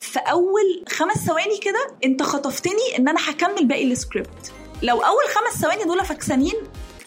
[0.00, 4.52] في أول خمس ثواني كده أنت خطفتني إن أنا هكمل باقي السكريبت.
[4.82, 6.54] لو أول خمس ثواني دول فكسانين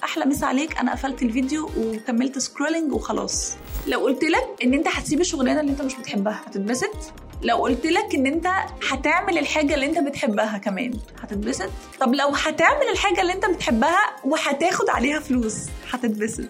[0.04, 0.78] أحلى مسا عليك.
[0.78, 3.56] أنا قفلت الفيديو وكملت scrolling وخلاص.
[3.88, 6.96] لو قلت لك إن أنت هتسيب الشغلانة اللي أنت مش بتحبها هتتبسط.
[7.44, 8.48] لو قلت لك إن أنت
[8.90, 11.70] هتعمل الحاجة اللي أنت بتحبها كمان هتتبسط.
[12.00, 15.56] طب لو هتعمل الحاجة اللي أنت بتحبها وهتاخد عليها فلوس
[15.92, 16.50] هتتبسط.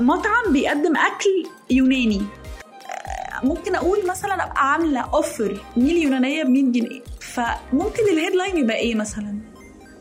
[0.00, 2.22] مطعم بيقدم أكل يوناني.
[3.44, 7.00] ممكن أقول مثلا أبقى عاملة offer meal يونانيه ب 100 جنيه.
[7.20, 9.38] فممكن ال headline يبقى إيه مثلا؟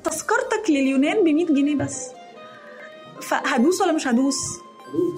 [0.04, 2.08] تذكرتك لليونان ب 100 جنيه بس.
[3.22, 4.36] فهدوس ولا مش هدوس؟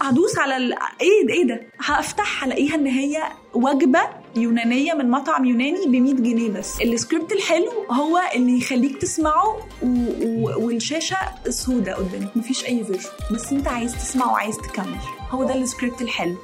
[0.01, 0.39] هدوس.
[0.39, 0.73] على ال...
[1.01, 3.99] إيه ده إيه ده؟ هفتح هلاقيها إن هي وجبة
[4.35, 6.81] يونانية من مطعم يوناني ب 100 جنيه بس.
[6.81, 9.47] السكريبت الحلو هو اللي يخليك تسمعه
[9.83, 9.85] و...
[10.23, 10.65] و...
[10.65, 11.17] والشاشة
[11.49, 12.37] سودة قدامك.
[12.37, 12.99] مفيش أي visual
[13.31, 14.97] بس أنت عايز تسمع وعايز تكمل.
[15.29, 16.35] هو ده السكريبت الحلو.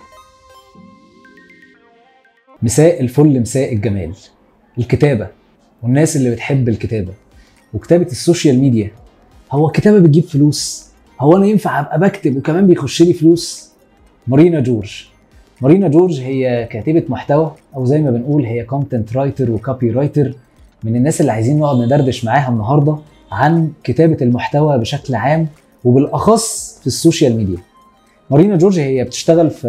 [2.65, 4.11] مساء الفل مساء الجمال.
[4.77, 5.27] الكتابة
[5.83, 7.13] والناس اللي بتحب الكتابة.
[7.73, 8.91] وكتابة ال social media
[9.51, 10.89] هو الكتابة بتجيب فلوس.
[11.19, 13.69] هو أنا ينفع أبقى بكتب وكمان بيخش لي فلوس؟
[14.27, 15.05] مارينا جورج.
[15.61, 20.33] مارينا جورج هي كاتبة محتوى أو زي ما بنقول هي content writer و copywriter
[20.83, 22.97] من الناس اللي عايزين نقعد ندردش معاها النهاردة
[23.31, 25.47] عن كتابة المحتوى بشكل عام
[25.83, 27.57] وبالأخص في ال social media.
[28.29, 29.67] مارينا جورج هي بتشتغل في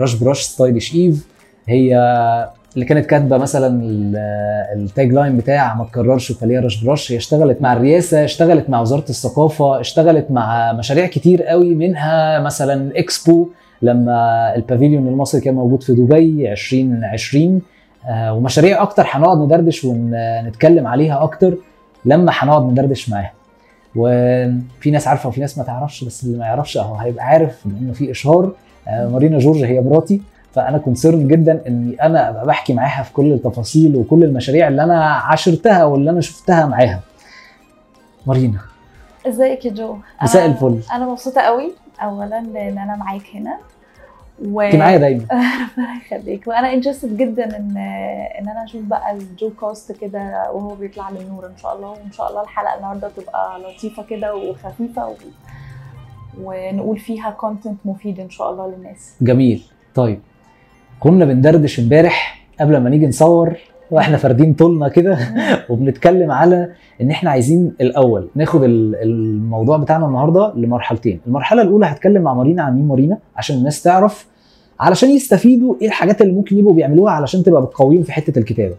[0.00, 1.26] Rush Brush Stylish Eve
[1.68, 1.96] هي
[2.74, 3.80] اللي كانت كاتبة مثلا
[4.76, 9.04] ال tagline بتاع ما تكررش وخليها Rush Brush هي اشتغلت مع الرئاسه اشتغلت مع وزارة
[9.10, 13.48] الثقافة اشتغلت مع مشاريع كتير قوي منها مثلا إكسبو
[13.82, 17.60] لما ال pavilion المصري كان موجود في دبي 2020
[18.08, 21.54] آه ومشاريع أكتر هنقعد ندردش ونتكلم عليها أكتر
[22.04, 23.32] لما هنقعد ندردش معاها.
[23.96, 27.92] وفي ناس عارفة وفي ناس ما تعرفش بس اللي ما يعرفش أهو هيبقى عارف انه
[27.92, 28.52] في إشهار
[28.88, 30.20] آه مارينا جورج هي مراتي.
[30.52, 35.04] فأنا concern جدا إني أنا أبقى بحكي معاها في كل التفاصيل وكل المشاريع اللي أنا
[35.04, 37.00] عاشرتها واللي أنا شفتها معاها.
[38.26, 38.60] مارينا.
[39.26, 40.80] إزيك يا جو؟ مساء الفل.
[40.92, 43.58] أنا مبسوطة قوي اولا لأن أنا معاك هنا.
[44.44, 44.60] و...
[44.60, 45.24] انت معايا دايما.
[45.32, 46.46] ربنا يخليك.
[46.46, 47.76] وأنا interested جدا إن
[48.40, 51.88] إن أنا أشوف بقى ال JoeCast كده وهو بيطلع للنور إن شاء الله.
[51.90, 55.14] وإن شاء الله الحلقة النهارده تبقى لطيفة كده وخفيفة و...
[56.42, 59.14] ونقول فيها content مفيد إن شاء الله للناس.
[59.20, 59.62] جميل.
[59.94, 60.20] طيب.
[61.00, 63.56] كنا بندردش امبارح قبل ما نيجي نصور
[63.90, 65.18] وإحنا فاردين طولنا كده
[65.70, 71.20] وبنتكلم على إن إحنا عايزين الأول ناخد الموضوع بتاعنا النهارده لمرحلتين.
[71.26, 74.26] المرحلة الأولى هتكلم مع مارينا عن مين مارينا عشان الناس تعرف
[74.80, 78.74] علشان يستفيدوا إيه الحاجات اللي ممكن يبقوا بيعملوها علشان تبقى بتقويهم في حتة الكتابة.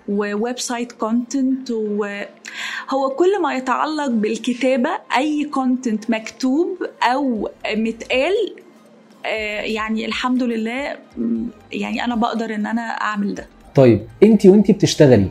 [0.08, 6.68] و website content وهو كل ما يتعلق بالكتابة أي content مكتوب
[7.02, 8.34] أو متقال
[9.64, 10.96] يعني الحمد لله
[11.72, 13.46] يعني أنا بقدر إن أنا أعمل ده.
[13.74, 15.30] طيب أنت وأنت بتشتغلي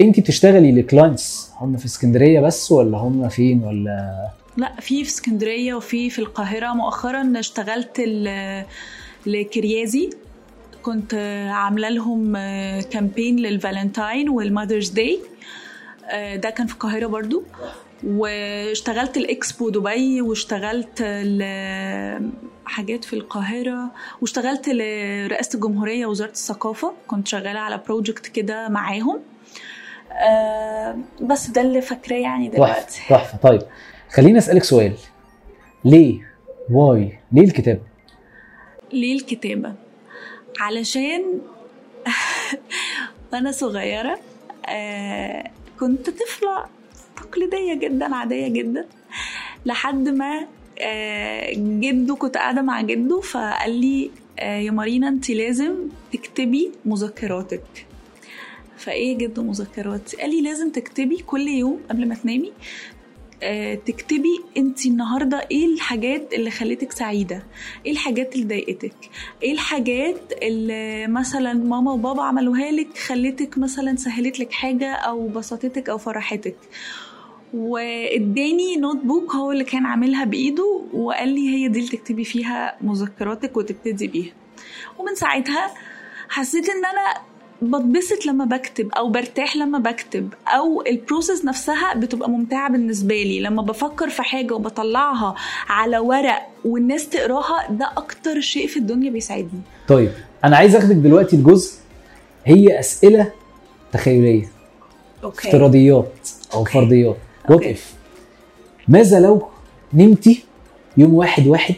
[0.00, 5.10] أنت بتشتغلي ل clients هم في اسكندرية بس ولا هم فين ولا؟ لا في في
[5.10, 6.72] اسكندرية وفي في القاهرة.
[6.72, 8.00] مؤخرا اشتغلت
[9.26, 10.10] لكريازي.
[10.86, 11.14] كنت
[11.50, 12.32] عاملة لهم
[12.80, 15.20] campaign لل Valentine وال Mother's Day.
[16.12, 17.42] ده كان في القاهرة برضو.
[18.04, 21.02] واشتغلت الإكسبو دبي واشتغلت
[22.64, 26.92] حاجات في القاهرة واشتغلت لرئاسة الجمهورية وزاره الثقافة.
[27.06, 29.20] كنت شغالة على project كده معاهم.
[31.20, 33.00] بس ده اللي فاكراه يعني دلوقتي.
[33.08, 33.38] تحفة.
[33.38, 33.62] طيب
[34.10, 34.92] خليني أسألك سؤال.
[35.84, 36.32] ليه؟
[36.70, 37.80] why؟ ليه الكتابة؟
[38.92, 39.85] ليه الكتابة؟
[40.60, 41.40] علشان
[43.32, 44.18] وأنا صغيرة
[44.68, 45.50] آه
[45.80, 46.64] كنت طفلة
[47.16, 48.86] تقليدية جدا عادية جدا
[49.66, 50.46] لحد ما
[50.80, 55.74] آه جده كنت قاعدة مع جده فقال لي آه يا مارينا انت لازم
[56.12, 57.86] تكتبي مذكراتك.
[58.78, 62.52] فإيه جد مذكراتي؟ قال لي لازم تكتبي كل يوم قبل ما تنامي
[63.86, 67.42] تكتبي انت النهارده إيه الحاجات اللي خلتك سعيده؟
[67.86, 68.94] إيه الحاجات اللي ضايقتك؟
[69.42, 75.88] إيه الحاجات اللي مثلا ماما وبابا عملوها لك خلتك مثلا سهلت لك حاجة أو بسطتك
[75.88, 76.56] أو فرحتك؟
[77.54, 83.56] واداني notebook هو اللي كان عاملها بإيده وقال لي هي دي اللي تكتبي فيها مذكراتك
[83.56, 84.32] وتبتدي بيها.
[84.98, 85.74] ومن ساعتها
[86.28, 87.22] حسيت إن أنا
[87.62, 93.40] بتبسط لما بكتب أو برتاح لما بكتب أو ال process نفسها بتبقى ممتعة بالنسبة لي.
[93.40, 95.34] لما بفكر في حاجة وبطلعها
[95.68, 100.10] على ورق والناس تقراها ده أكتر شيء في الدنيا بيسعدني طيب
[100.44, 101.72] أنا عايز أخدك دلوقتي لجزء
[102.44, 103.32] هي أسئلة
[103.92, 104.48] تخيلية.
[105.24, 105.48] okay.
[105.48, 106.72] افتراضيات أو okay.
[106.72, 107.16] فرضيات.
[107.50, 107.62] What.
[107.62, 107.94] if
[108.88, 109.48] ماذا لو
[109.94, 110.44] نمتي
[110.96, 111.74] يوم واحد واحد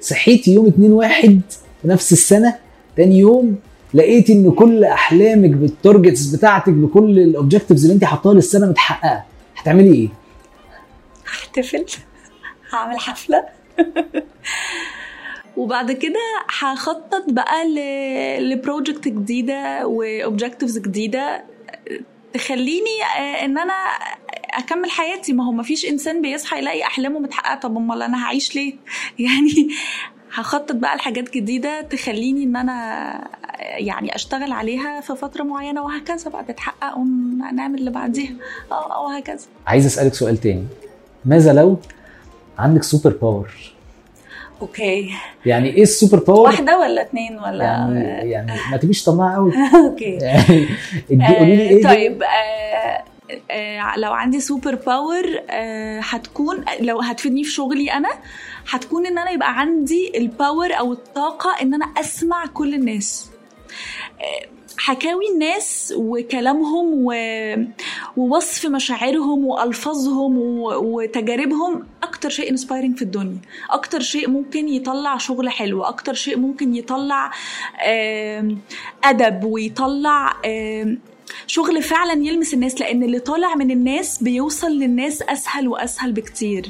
[0.00, 1.40] صحيتي يوم اتنين واحد
[1.82, 2.54] في نفس السنة
[2.96, 3.56] تاني يوم
[3.94, 9.24] لقيتي إن كل أحلامك بال targets بتاعتك بكل ال objectives اللي أنت حاطاها للسنة متحققة.
[9.56, 10.08] هتعملي إيه؟
[11.26, 11.84] هحتفل.
[12.72, 13.44] هعمل حفلة.
[15.56, 16.20] وبعد كده
[16.60, 17.64] هخطط بقى
[18.40, 21.44] ل project جديدة و objectives جديدة.
[22.34, 23.72] تخليني آه، إن أنا
[24.50, 25.32] أكمل حياتي.
[25.32, 27.54] ما هو ما فيش إنسان بيصحى يلاقي أحلامه متحققة.
[27.60, 28.74] طب أمال أنا هعيش ليه؟
[29.18, 29.68] يعني
[30.34, 33.28] هخطط بقى لحاجات جديدة تخليني إن أنا
[33.60, 38.32] يعني أشتغل عليها في فترة معينة وهكذا بقى تتحقق ونعمل اللي بعديها.
[38.72, 39.46] آه وهكذا.
[39.66, 40.66] عايز أسألك سؤال تاني.
[41.24, 41.78] ماذا لو
[42.58, 43.50] عندك super power؟
[44.62, 45.10] Okay.
[45.46, 49.52] يعني إيه ال super power؟ واحدة ولا اتنين ولا؟ يعني يعني ما تبقيش طماعة قوي
[49.86, 50.18] okay.
[51.10, 53.02] يعني قولي لي إيه آه،؟ طيب آه،
[53.50, 58.08] آه، لو عندي super power آه، هتكون لو هتفيدني في شغلي أنا
[58.70, 63.30] هتكون إن أنا يبقى عندي ال power أو الطاقة إن أنا أسمع كل الناس.
[64.20, 64.46] آه،
[64.78, 67.14] حكاوي الناس وكلامهم و...
[68.16, 70.68] ووصف مشاعرهم وألفاظهم و...
[70.74, 73.38] وتجاربهم أكتر شيء inspiring في الدنيا.
[73.70, 75.82] أكتر شيء ممكن يطلع شغل حلو.
[75.82, 77.30] أكتر شيء ممكن يطلع
[79.04, 80.36] أدب ويطلع
[81.46, 86.68] شغل فعلا يلمس الناس لأن اللي طالع من الناس بيوصل للناس أسهل وأسهل بكتير.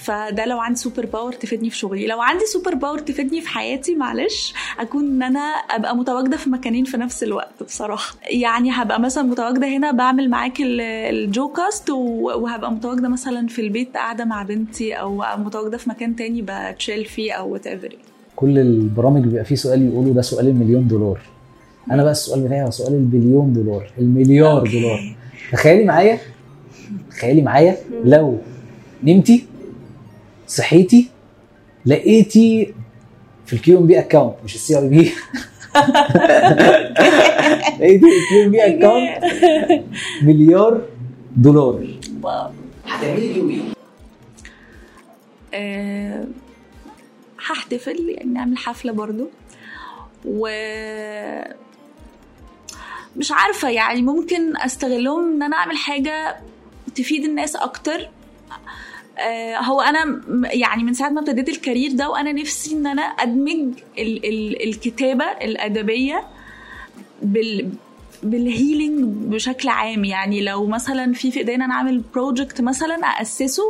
[0.00, 2.06] فده لو عندي super power تفيدني في شغلي.
[2.06, 6.84] لو عندي super power تفيدني في حياتي معلش أكون إن أنا أبقى متواجدة في مكانين
[6.84, 8.14] في نفس الوقت بصراحة.
[8.30, 11.96] يعني هبقى مثلا متواجدة هنا بعمل معاك ال- JoeCast و-
[12.42, 17.32] وهبقى متواجدة مثلا في البيت قاعدة مع بنتي أو متواجدة في مكان تاني بتشيل فيه
[17.32, 17.68] أو what
[18.36, 21.20] كل البرامج بيبقى فيه سؤال يقولوا ده سؤال المليون دولار.
[21.90, 24.80] أنا بقى السؤال بتاعي هو سؤال البليون دولار المليار okay.
[24.80, 25.14] دولار.
[25.52, 26.18] تخيلي معايا
[27.10, 28.38] تخيلي معايا لو
[29.04, 29.46] نمتي
[30.50, 31.08] صحيتي
[31.86, 32.74] لقيتي
[33.46, 35.12] في ال QNB account مش ال CIB
[37.78, 39.34] لقيتي في ال QNB account
[40.22, 40.82] مليار
[41.36, 41.86] دولار.
[42.86, 43.60] هتعملي بيهم إيه؟
[45.54, 46.24] آه،
[47.46, 49.28] هحتفل يعني نعمل حفلة برضو.
[50.24, 50.48] و
[53.16, 56.36] مش عارفة يعني ممكن أستغلهم إن أنا أعمل حاجة
[56.94, 58.00] تفيد الناس أكتر.
[58.00, 58.10] آه،
[59.58, 60.20] هو أنا
[60.52, 64.68] يعني من ساعة ما ابتديت ال career ده وأنا نفسي إن أنا أدمج ال- ال-
[64.68, 66.22] الكتابة الأدبية
[67.22, 67.68] بال
[68.22, 70.04] بال healing بشكل عام.
[70.04, 73.62] يعني لو مثلا في في ايدينا أنا أعمل project مثلا اسسه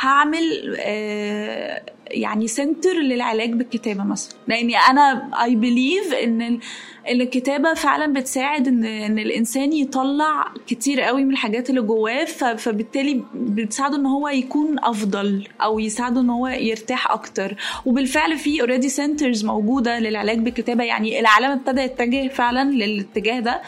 [0.00, 4.34] هعمل آه، يعني center للعلاج بالكتابة مثلا.
[4.48, 6.60] لأني أنا I believe إن ال-
[7.08, 12.24] إن الكتابة فعلا بتساعد إن إن الإنسان يطلع كتير قوي من الحاجات اللي جواه
[12.56, 17.56] فبالتالي بتساعده إن هو يكون أفضل أو يساعده إن هو يرتاح أكتر.
[17.86, 20.84] وبالفعل في already centers موجودة للعلاج بالكتابة.
[20.84, 23.62] يعني العالم ابتدى يتجه فعلا للاتجاه ده.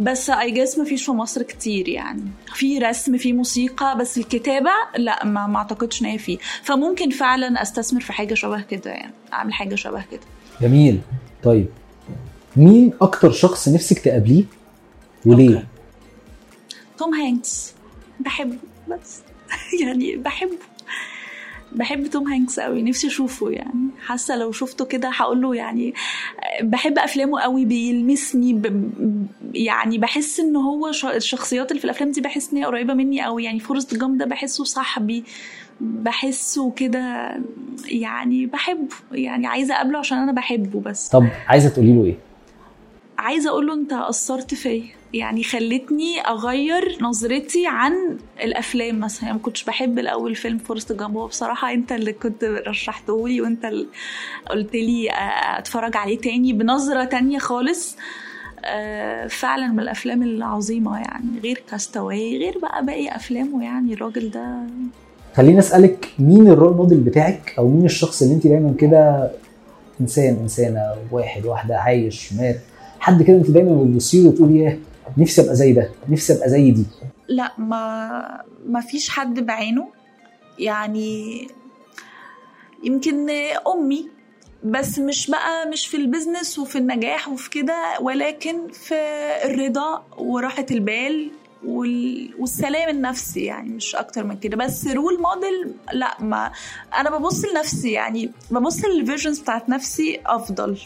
[0.00, 2.22] بس I guess ما فيش في مصر كتير يعني.
[2.54, 6.38] في رسم في موسيقى بس الكتابة لا ما, ما أعتقدش إن هي فيه.
[6.62, 10.20] فممكن فعلا أستثمر في حاجة شبه كده يعني أعمل حاجة شبه كده.
[10.60, 11.00] جميل.
[11.42, 11.66] طيب
[12.56, 14.44] مين أكتر شخص نفسك تقابليه؟
[15.26, 15.66] وليه؟ أوكي.
[16.98, 17.72] توم هانكس.
[18.20, 18.56] بحبه
[18.88, 19.20] بس.
[19.82, 20.58] يعني بحبه.
[21.74, 23.88] بحب توم هانكس قوي نفسي اشوفه يعني.
[24.06, 25.94] حاسة لو شفته كده هقول له يعني
[26.62, 28.90] بحب أفلامه قوي بيلمسني ب...
[29.54, 31.04] يعني بحس إن هو ش...
[31.04, 33.44] الشخصيات اللي في الأفلام دي بحس ان هي قريبة مني قوي.
[33.44, 35.24] يعني فورست جامب ده بحسه صاحبي
[35.80, 37.34] بحسه كده
[37.86, 38.94] يعني بحبه.
[39.12, 41.08] يعني عايزة أقابله عشان أنا بحبه بس.
[41.08, 42.18] طب عايزة تقولي له إيه؟
[43.18, 44.84] عايزة أقول له أنت اثرت فيا.
[45.14, 47.92] يعني خلتني أغير نظرتي عن
[48.42, 49.22] الأفلام مثلا.
[49.24, 53.40] يعني ما كنتش بحب الأول فيلم فورست جامب هو بصراحة أنت اللي كنت رشحته لي
[53.40, 53.86] وأنت اللي
[54.50, 55.08] قلت لي
[55.58, 57.96] أتفرج عليه تاني بنظرة تانية خالص.
[58.66, 63.92] آه، فعلا من الأفلام العظيمة يعني غير Cast Away غير بقى باقي أفلامه يعني.
[63.94, 64.56] الراجل ده
[65.34, 69.30] خليني أسألك مين ال role model بتاعك؟ أو مين الشخص اللي أنت دايما كده
[70.00, 70.80] إنسان إنسانة
[71.12, 72.56] واحد واحدة عايش مات؟
[73.00, 74.76] حد كده أنت دايما بتبصي له وتقولي ياه
[75.18, 76.84] نفسي أبقى زي ده نفسي أبقى زي دي.
[77.28, 79.88] لا ما ما فيش حد بعينه.
[80.58, 81.48] يعني
[82.82, 83.30] يمكن
[83.74, 84.08] أمي
[84.64, 88.94] بس مش بقى مش في ال business وفي النجاح وفي كده ولكن في
[89.44, 91.30] الرضا وراحة البال
[91.64, 92.30] وال...
[92.38, 94.56] والسلام النفسي يعني مش أكتر من كده.
[94.56, 96.52] بس role model لا ما
[96.98, 100.78] أنا ببص لنفسي يعني ببص لل visions بتاعت نفسي أفضل.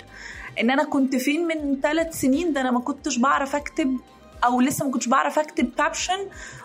[0.60, 3.96] إن أنا كنت فين من ثلاث سنين ده أنا ما كنتش بعرف أكتب
[4.44, 6.18] أو لسه ما كنتش بعرف أكتب caption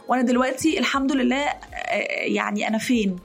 [0.07, 1.55] وأنا دلوقتي الحمد لله آه،
[2.25, 3.15] يعني أنا فين.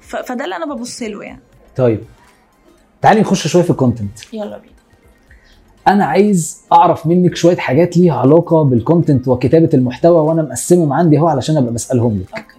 [0.00, 1.40] فده اللي أنا ببص له يعني.
[1.76, 2.00] طيب
[3.02, 4.72] تعالي نخش شوية في ال content يلا بينا.
[5.88, 11.18] أنا عايز أعرف منك شوية حاجات ليها علاقة بال content وكتابة المحتوى وأنا مقسمهم عندي
[11.18, 12.38] اهو علشان أبقى بسألهم لك.
[12.38, 12.54] okay.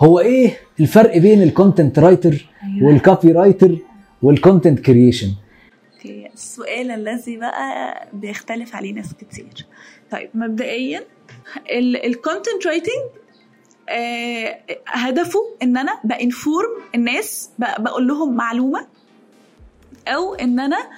[0.00, 2.88] هو إيه الفرق بين ال content writer أيوة.
[2.88, 3.78] وال copywriter
[4.22, 5.28] وال content creation
[6.34, 9.66] السؤال الذي بقى بيختلف عليه ناس كتير.
[10.12, 11.04] طيب مبدئيا
[12.04, 13.02] ال content writing
[14.86, 18.86] هدفه إن أنا ب inform الناس بقول لهم معلومة
[20.08, 20.90] أو إن أنا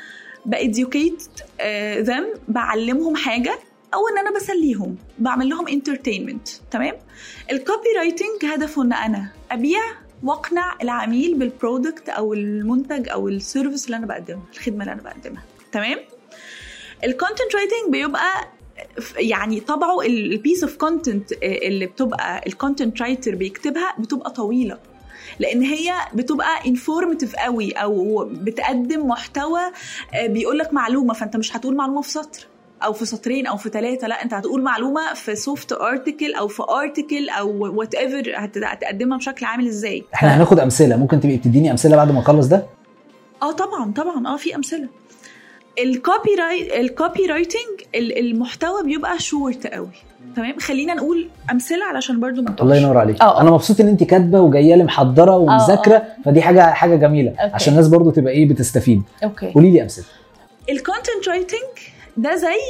[0.46, 1.22] ب educate
[1.98, 3.58] them بعلمهم حاجة
[3.94, 6.94] أو إن أنا بسليهم بعمل لهم entertainment تمام؟
[7.50, 9.80] ال copywriting هدفه إن أنا أبيع
[10.22, 15.02] وأقنع العميل بال product أو المنتج أو ال service اللي أنا بقدمها الخدمة اللي أنا
[15.02, 15.42] بقدمها
[15.72, 15.98] تمام؟
[17.04, 18.48] ال content writing بيبقى
[19.16, 24.78] يعني طبعه ال piece of content اللي بتبقى ال content writer بيكتبها بتبقى طويلة.
[25.38, 29.60] لأن هي بتبقى informative قوي أو بتقدم محتوى
[30.26, 32.46] بيقول لك معلومة فأنت مش هتقول معلومة في سطر
[32.84, 36.62] أو في سطرين أو في ثلاثة لأ أنت هتقول معلومة في soft article أو في
[36.62, 38.32] article أو whatever
[38.64, 40.04] هتقدمها بشكل عامل إزاي.
[40.14, 40.96] إحنا هناخد أمثلة.
[40.96, 42.66] ممكن تبقي بتديني أمثلة بعد ما أخلص ده؟
[43.42, 44.26] آه طبعا طبعا.
[44.26, 44.88] آه في أمثلة.
[45.78, 49.88] ال copywri ال copywriting المحتوى بيبقى شورت قوي.
[50.36, 52.76] تمام؟ خلينا نقول أمثلة علشان برضو ما الله.
[52.76, 53.20] ينور عليك.
[53.20, 53.40] آه.
[53.40, 57.30] أنا مبسوط إن أنت كاتبة وجاية لي محضرة ومذاكرة فدي حاجة حاجة جميلة.
[57.30, 57.54] okay.
[57.54, 59.02] عشان الناس برضو تبقى إيه بتستفيد.
[59.24, 59.52] okay.
[59.52, 60.04] قولي لي أمثلة.
[60.70, 61.78] ال content writing
[62.16, 62.60] ده زي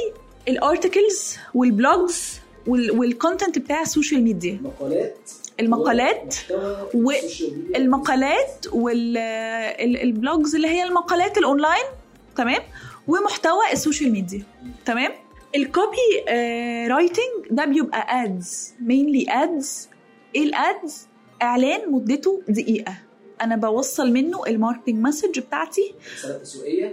[0.47, 6.35] ال articles وال blogs وال content بتاع ال social media مقالات المقالات
[7.75, 11.83] المقالات وال blogs اللي هي المقالات الاونلاين
[12.37, 12.61] تمام؟
[13.07, 14.43] ومحتوى ال social media.
[14.85, 15.11] تمام؟
[15.55, 16.23] ال
[16.87, 19.89] copywriting ده بيبقى ads mainly ads
[20.35, 21.07] إيه ال ads
[21.41, 22.93] إعلان مدته دقيقة.
[23.41, 25.93] أنا بوصل منه ال marketing message بتاعتي.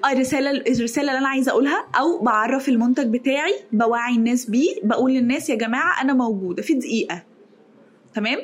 [0.04, 5.12] آه الرساله الرسالة اللي أنا عايزة أقولها أو بعرف المنتج بتاعي بوعي الناس بيه بقول
[5.12, 7.22] للناس يا جماعة أنا موجودة في دقيقة.
[8.14, 8.38] تمام؟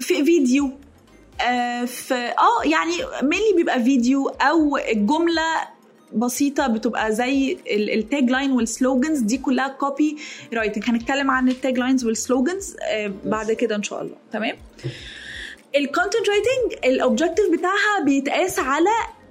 [0.00, 0.70] في فيديو.
[1.40, 5.42] آه في آه يعني mainly بيبقى فيديو أو الجمله
[6.12, 12.20] بسيطة بتبقى زي ال tagline وال slogans دي كلها copywriting هنتكلم عن ال taglines وال
[12.20, 12.76] slogans
[13.24, 14.14] بعد كده إن شاء الله.
[14.32, 14.56] تمام؟
[15.76, 18.90] ال content writing ال objective بتاعها بيتقاس على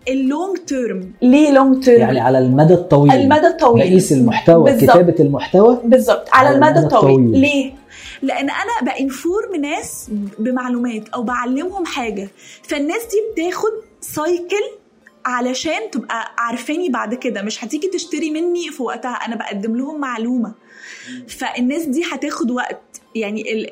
[0.10, 3.12] ال long term ليه long term يعني على المدى الطويل.
[3.12, 3.84] المدى الطويل.
[3.90, 4.90] بقيس المحتوى بالظبط.
[4.90, 6.28] كتابة المحتوى؟ بالظبط.
[6.32, 7.20] على على المدى المدى الطويل.
[7.20, 7.42] الطويل.
[7.42, 7.74] ليه؟
[8.22, 10.10] لأن أنا ب inform ناس
[10.40, 12.30] بمعلومات أو بعلمهم حاجة
[12.64, 13.72] فالناس دي بتاخد
[14.02, 14.66] cycle
[15.26, 17.42] علشان تبقى عارفاني بعد كده.
[17.42, 19.12] مش هتيجي تشتري مني في وقتها.
[19.12, 20.54] أنا بقدم لهم معلومة.
[21.28, 23.02] فالناس دي هتاخد وقت.
[23.16, 23.70] يعني ال...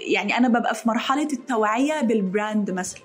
[0.00, 3.00] يعني أنا ببقى في مرحلة التوعية بال brand مثلا.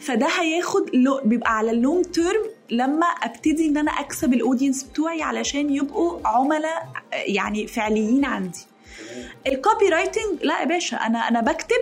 [0.00, 4.82] فده هياخد لو بيبقى على ال long term لما أبتدي إن أنا أكسب ال audience
[4.82, 8.58] بتوعي علشان يبقوا عملاء يعني فعليين عندي.
[9.46, 11.76] ال copywriting لا يا باشا أنا أنا بكتب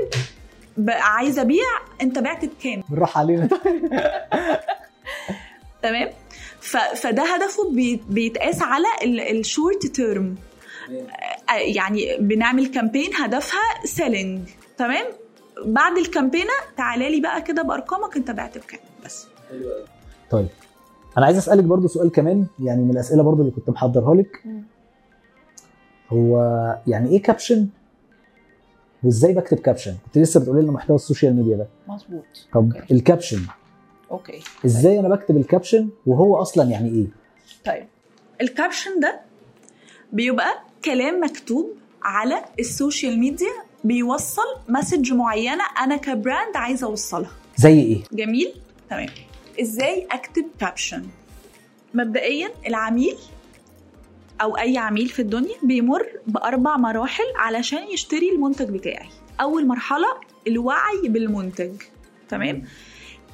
[0.88, 1.64] عايزة أبيع
[2.00, 3.48] أنت بعت بكام؟ بالراحه علينا.
[5.82, 6.08] تمام؟
[6.60, 6.76] ف...
[6.76, 8.00] فده هدفه بي...
[8.08, 8.86] بيتقاس على
[9.30, 10.34] ال short term
[11.74, 15.04] يعني بنعمل campaign هدفها selling تمام؟
[15.66, 19.26] بعد ال campaign تعالى لي بقى كده بأرقامك انت بعت بكام؟ بس.
[20.30, 20.48] طيب.
[21.18, 24.42] أنا عايز أسألك برضو سؤال كمان يعني من الأسئلة برضو اللي كنت محضرها لك.
[26.10, 26.38] هو
[26.86, 27.68] يعني إيه caption
[29.02, 31.66] وإزاي بكتب كابشن كنت لسه بتقولي لنا محتوى السوشيال ميديا ده.
[31.88, 32.24] مظبوط.
[32.54, 32.72] طب.
[32.90, 33.40] ال caption
[34.14, 34.40] okay.
[34.66, 37.06] إزاي أنا بكتب ال caption وهو أصلا يعني إيه؟
[37.66, 37.86] طيب.
[38.40, 39.20] ال caption ده
[40.12, 40.54] بيبقى
[40.84, 43.52] كلام مكتوب على السوشيال ميديا
[43.84, 47.30] بيوصل message معينة أنا ك brand عايزه أوصلها.
[47.56, 48.54] زي إيه؟ جميل؟
[48.90, 49.08] تمام.
[49.60, 51.06] إزاي أكتب caption
[51.94, 53.16] مبدئيا العميل
[54.42, 59.08] أو أي عميل في الدنيا بيمر بأربع مراحل علشان يشتري المنتج بتاعي.
[59.40, 60.06] أول مرحلة
[60.46, 61.72] الوعي بالمنتج.
[62.28, 62.62] تمام؟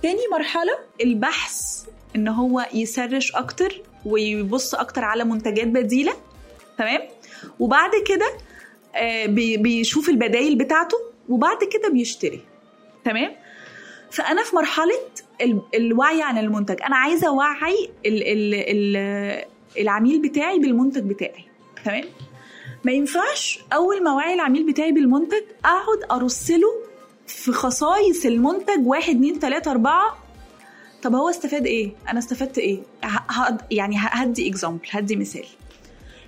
[0.03, 1.85] تاني مرحلة البحث
[2.17, 6.13] إن هو يسرش أكتر ويبص أكتر على منتجات بديلة
[6.79, 7.01] تمام؟
[7.61, 8.27] وبعد كده
[8.95, 10.97] آه، بي- بيشوف البدايل بتاعته
[11.29, 12.41] وبعد كده بيشتري
[13.05, 13.33] تمام؟
[14.11, 14.99] فأنا في مرحلة
[15.41, 19.45] ال- الوعي عن المنتج أنا عايزة أوعي ال- ال- ال-
[19.79, 21.45] العميل بتاعي بالمنتج بتاعي
[21.85, 22.05] تمام؟
[22.85, 26.90] ما ينفعش أول ما أوعي العميل بتاعي بالمنتج أقعد أرص له
[27.31, 30.17] في خصائص المنتج واحد اتنين تلاتة أربعة.
[31.03, 35.45] طب هو استفاد إيه؟ أنا استفدت إيه؟ ه- ه- يعني هدي example هدي مثال.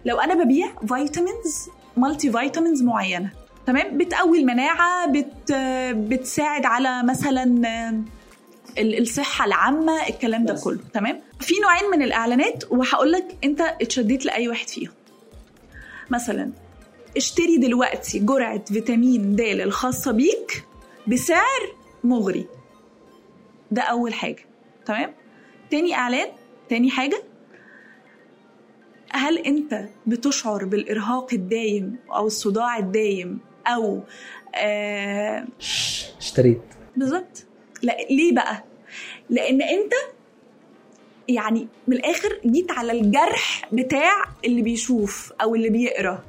[0.04, 3.30] لو أنا ببيع vitamins multivitamins معينة
[3.66, 5.52] تمام؟ بتقوي المناعة بت
[5.96, 7.44] بتساعد على مثلا
[8.78, 14.24] ال- الصحة العامة الكلام ده كله تمام؟ في نوعين من الإعلانات وهقول لك أنت اتشديت
[14.26, 14.90] لأي واحد فيهم.
[16.10, 16.50] مثلا
[17.16, 20.64] اشتري دلوقتي جرعة فيتامين د الخاصة بيك
[21.06, 22.46] بسعر مغري.
[23.70, 24.44] ده أول حاجة.
[24.86, 25.14] تمام؟
[25.70, 26.28] تاني إعلان
[26.68, 27.22] تاني حاجة.
[29.12, 34.00] هل أنت بتشعر بالإرهاق الدايم أو الصداع الدايم أو
[34.54, 35.46] آه
[36.18, 36.62] اشتريت.
[36.96, 37.46] بالظبط.
[37.82, 38.64] لا ليه بقى؟
[39.30, 39.92] لأن أنت
[41.28, 46.24] يعني من الآخر جيت على الجرح بتاع اللي بيشوف أو اللي بيقرأ.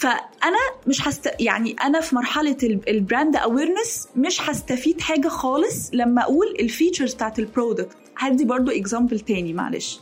[0.00, 5.90] فأنا مش هست يعني أنا في مرحلة ال- ال brand awareness مش هستفيد حاجة خالص
[5.92, 10.00] لما أقول ال features بتاعت ال product هدي برضو example تاني معلش.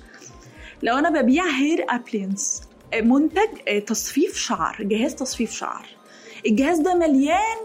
[0.83, 2.63] لو أنا ببيع hair appliance
[3.03, 5.87] منتج آه، تصفيف شعر جهاز تصفيف شعر.
[6.47, 7.57] الجهاز ده مليان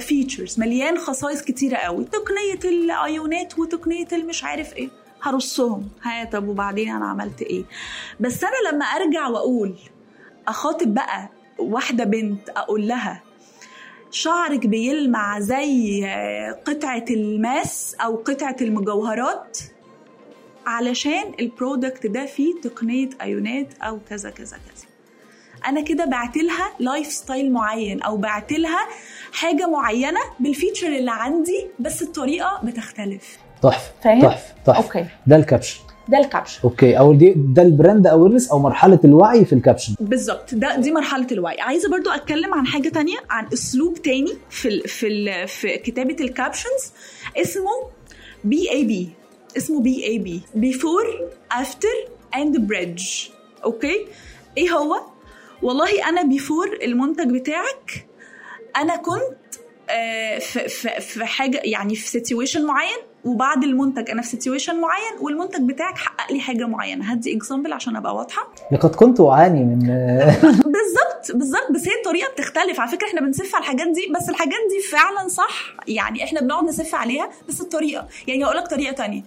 [0.00, 2.04] features مليان خصائص كتيرة قوي.
[2.04, 4.88] تقنية الأيونات وتقنية المش عارف إيه.
[5.22, 5.88] هرصهم.
[6.02, 7.64] ها طب وبعدين أنا عملت إيه؟
[8.20, 9.74] بس أنا لما أرجع وأقول
[10.50, 11.28] أخاطب بقى
[11.58, 13.22] واحدة بنت أقول لها
[14.10, 16.04] شعرك بيلمع زي
[16.66, 19.58] قطعة الماس أو قطعة المجوهرات
[20.66, 24.86] علشان ال product ده فيه تقنية أيونات أو كذا كذا كذا.
[25.66, 28.80] أنا كده بعت لها lifestyle معين أو بعت لها
[29.32, 33.38] حاجة معينة بال feature اللي عندي بس الطريقة بتختلف.
[33.62, 35.06] تحفة؟ تحفة تحفة.
[35.26, 35.80] ده ال caption.
[36.10, 36.98] ده ال caption okay.
[36.98, 40.54] أو دي ده ال brand awareness أو مرحلة الوعي في الكابشن بالظبط.
[40.54, 41.60] ده دي مرحلة الوعي.
[41.60, 46.16] عايزة برضو أتكلم عن حاجة تانية عن أسلوب تاني في ال في ال في كتابة
[46.20, 46.92] ال captions
[47.36, 47.70] اسمه
[48.44, 49.08] بي اي بي
[49.56, 51.04] اسمه بي اي بي بيفور
[51.52, 51.88] after
[52.36, 53.04] and bridge
[53.64, 54.06] okay؟
[54.58, 55.00] إيه هو؟
[55.62, 58.06] والله أنا before المنتج بتاعك
[58.76, 59.36] أنا كنت
[59.90, 65.12] آه، في في في حاجة يعني في situation معين وبعد المنتج أنا في situation معين
[65.20, 67.12] والمنتج بتاعك حقق لي حاجة معينة.
[67.12, 68.52] هدي example عشان أبقى واضحة.
[68.72, 69.78] لقد كنت اعاني من
[70.74, 71.70] بالظبط بالظبط.
[71.74, 72.80] بس هي الطريقة بتختلف.
[72.80, 75.74] على فكرة إحنا بنسف على الحاجات دي بس الحاجات دي فعلا صح.
[75.88, 78.08] يعني إحنا بنقعد نسف عليها بس الطريقة.
[78.26, 79.22] يعني هقول لك طريقة تانية.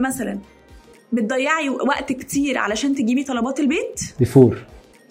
[0.00, 0.38] مثلا
[1.12, 4.58] بتضيعي وقت كتير علشان تجيبي طلبات البيت؟ before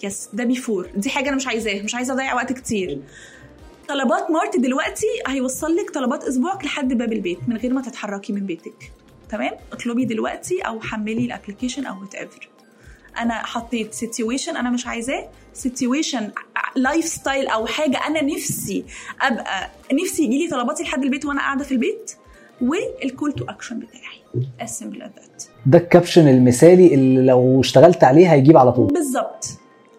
[0.02, 1.82] yes ده before دي حاجة أنا مش عايزاها.
[1.82, 3.00] مش عايزة أضيع وقت كتير.
[3.88, 8.46] طلبات مارت دلوقتي هيوصل لك طلبات أسبوعك لحد باب البيت من غير ما تتحركي من
[8.46, 8.92] بيتك.
[9.28, 12.48] تمام؟ اطلبي دلوقتي أو حملي ال application أو whatever
[13.18, 15.28] أنا حطيت situation أنا مش عايزاه.
[15.52, 16.30] situation
[16.76, 18.84] lifestyle أو حاجة أنا نفسي
[19.20, 22.12] أبقى نفسي يجي لي طلباتي لحد البيت وأنا قاعدة في البيت
[22.60, 24.44] وال call to action بتاعي.
[24.62, 25.46] As simple as that.
[25.66, 28.86] ده ال caption المثالي اللي لو اشتغلت عليه هيجيب على طول.
[28.86, 29.46] بالظبط.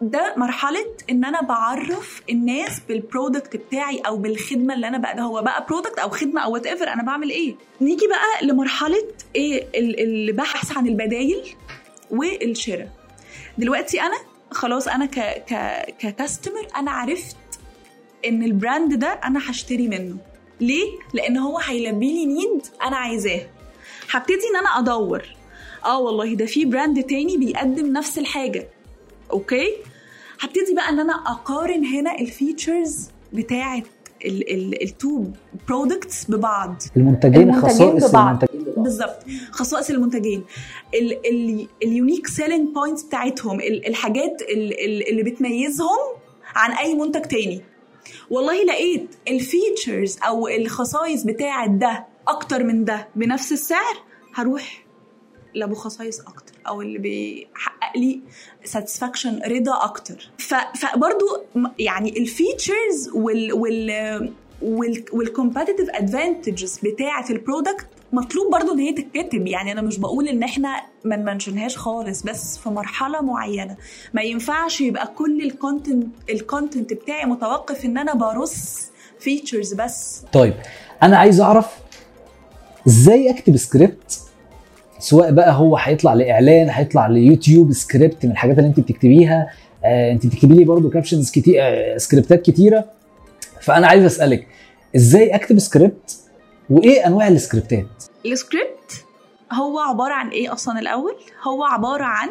[0.01, 5.21] ده مرحلة إن أنا بعرف الناس بال product بتاعي أو بالخدمة اللي أنا بقى ده
[5.23, 7.55] هو بقى product أو خدمة أو what أنا بعمل إيه.
[7.81, 11.55] نيجي بقى لمرحلة إيه ال- البحث عن البدايل
[12.11, 12.89] والشراء.
[13.57, 14.15] دلوقتي أنا
[14.51, 17.37] خلاص أنا ك ك ك customer أنا عرفت
[18.25, 20.17] إن ال brand ده أنا هشتري منه.
[20.61, 23.41] ليه؟ لأن هو هيلبي لي need أنا عايزاه.
[24.11, 25.23] هبتدي إن أنا أدور.
[25.85, 28.67] آه والله ده في brand تاني بيقدم نفس الحاجة
[29.31, 29.67] okay؟
[30.39, 33.83] هبتدي بقى إن أنا أقارن هنا ال features بتاعة
[34.25, 35.23] ال two
[35.67, 36.75] products ببعض.
[36.97, 38.43] المنتجين المنتجين خصائص ببعض.
[38.53, 38.83] المنتجين.
[38.83, 39.25] بالظبط.
[39.51, 40.43] خصائص المنتجين.
[40.93, 43.59] ال- ال- ال unique selling points بتاعتهم.
[43.59, 45.97] ال- الحاجات ال- ال- اللي بتميزهم
[46.55, 47.61] عن أي منتج تاني.
[48.29, 53.95] والله لقيت ال features أو الخصائص بتاعة ده أكتر من ده بنفس السعر
[54.33, 54.84] هروح
[55.55, 58.19] لأبو خصائص أكتر أو اللي بيحقق لي
[58.63, 60.29] satisfaction رضا أكتر.
[60.75, 61.25] فبرضو
[61.79, 63.91] يعني ال features وال وال
[65.89, 69.47] advantages بتاعة ال product مطلوب برضو إن هي تتكتب.
[69.47, 73.77] يعني أنا مش بقول إن إحنا ما ن mention هاش خالص بس في مرحلة معينة.
[74.13, 78.87] ما ينفعش يبقى كل ال content ال content بتاعي متوقف إن أنا برص
[79.19, 80.21] features بس.
[80.33, 80.53] طيب
[81.03, 81.67] أنا عايز أعرف
[82.87, 84.19] إزاي أكتب سكريبت
[84.99, 89.49] سواء بقى هو هيطلع لإعلان هيطلع ليوتيوب سكريبت من الحاجات اللي انت بتكتبيها.
[89.85, 91.63] آه انت بتكتبي لي برضو captions كتير
[91.97, 92.85] سكريبتات كتيرة.
[93.61, 94.47] فأنا عايز أسألك
[94.95, 96.17] إزاي أكتب سكريبت؟
[96.69, 97.85] وإيه أنواع السكريبتات؟
[98.25, 99.05] السكريبت
[99.53, 101.15] هو عبارة عن إيه أصلا الأول؟
[101.47, 102.29] هو عبارة عن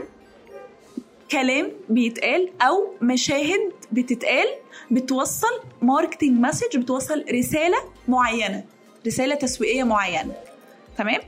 [1.31, 4.46] كلام بيتقال أو مشاهد بتتقال
[4.90, 7.77] بتوصل marketing message بتوصل رسالة
[8.09, 8.64] معينة
[9.07, 10.33] رسالة تسويقية معينة.
[10.98, 11.20] تمام؟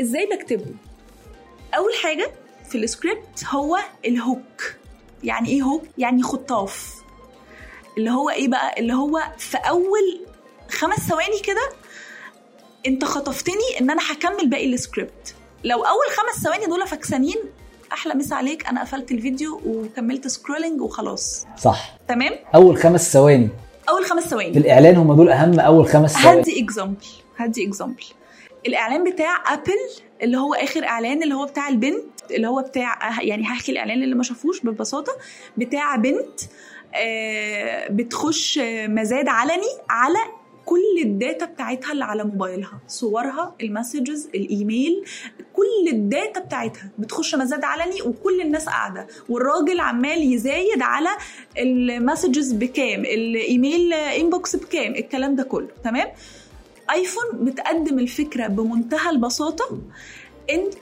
[0.00, 0.74] إزاي بكتبه؟
[1.76, 2.30] أول حاجة
[2.68, 4.74] في السكريبت هو ال hook.
[5.24, 6.94] يعني إيه hook؟ يعني خطاف.
[7.98, 10.20] اللي هو إيه بقى؟ اللي هو في أول
[10.70, 11.70] خمس ثواني كده
[12.86, 15.34] أنت خطفتني إن أنا هكمل باقي السكريبت.
[15.64, 17.36] لو أول خمس ثواني دول فكسانين
[17.92, 18.66] أحلى مسا عليك.
[18.66, 21.46] أنا قفلت الفيديو وكملت scrolling وخلاص.
[21.58, 21.96] صح.
[22.08, 23.48] تمام؟ أول خمس ثواني.
[23.88, 26.40] أول خمس في ثواني الإعلان هم دول أهم أول خمس ثواني.
[26.40, 28.04] هدي اكزامبل هدي اكزامبل
[28.66, 29.78] الإعلان بتاع Apple
[30.22, 34.14] اللي هو آخر إعلان اللي هو بتاع البنت اللي هو بتاع يعني هحكي الإعلان اللي
[34.14, 35.12] ما شافوش ببساطة
[35.56, 36.40] بتاع بنت
[36.94, 40.18] آه، بتخش مزاد علني على
[40.64, 45.04] كل ال data بتاعتها اللي على موبايلها صورها ال messages ال email
[45.52, 46.90] كل ال data بتاعتها.
[46.98, 49.06] بتخش مزاد علني وكل الناس قاعدة.
[49.28, 51.08] والراجل عمال يزايد على
[51.58, 56.08] ال messages بكام ال email inbox بكام الكلام ده كله تمام؟
[56.90, 59.78] iPhone بتقدم الفكرة بمنتهى البساطة.
[60.50, 60.74] انت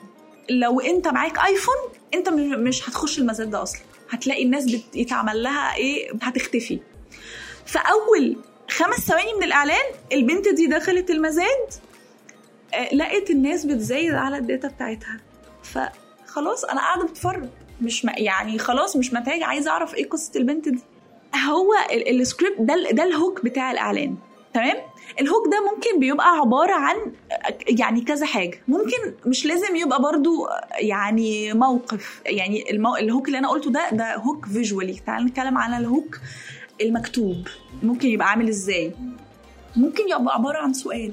[0.51, 1.75] لو أنت معاك iPhone
[2.15, 3.81] أنت مش هتخش المزاد ده أصلا.
[4.11, 6.81] هتلاقي الناس بيتعمل لها إيه؟ هتختفي.
[7.67, 8.37] فأول
[8.71, 11.69] خمس ثواني من الإعلان البنت دي دخلت المزاد
[12.75, 15.21] آه، لقيت الناس بتزايد على ال data بتاعتها.
[15.63, 17.49] فخلاص أنا قاعدة بتفرج.
[17.83, 18.05] مش.
[18.05, 20.81] يعني خلاص مش محتاجه عايزة أعرف إيه قصة البنت دي.
[21.49, 24.17] هو ال- السكريبت ده ده ال hook بتاع الإعلان.
[24.55, 24.77] تمام؟
[25.21, 26.97] ال hook ده ممكن بيبقى عبارة عن
[27.69, 28.61] يعني كذا حاجة.
[28.69, 32.23] ممكن مش لازم يبقى برضو يعني موقف.
[32.27, 32.97] يعني المو...
[32.97, 36.19] ال hook اللي أنا قلته ده ده hook visually تعال نتكلم على ال hook
[36.81, 37.49] المكتوب.
[37.83, 38.93] ممكن يبقى عامل إزاي؟
[39.77, 41.13] ممكن يبقى عبارة عن سؤال.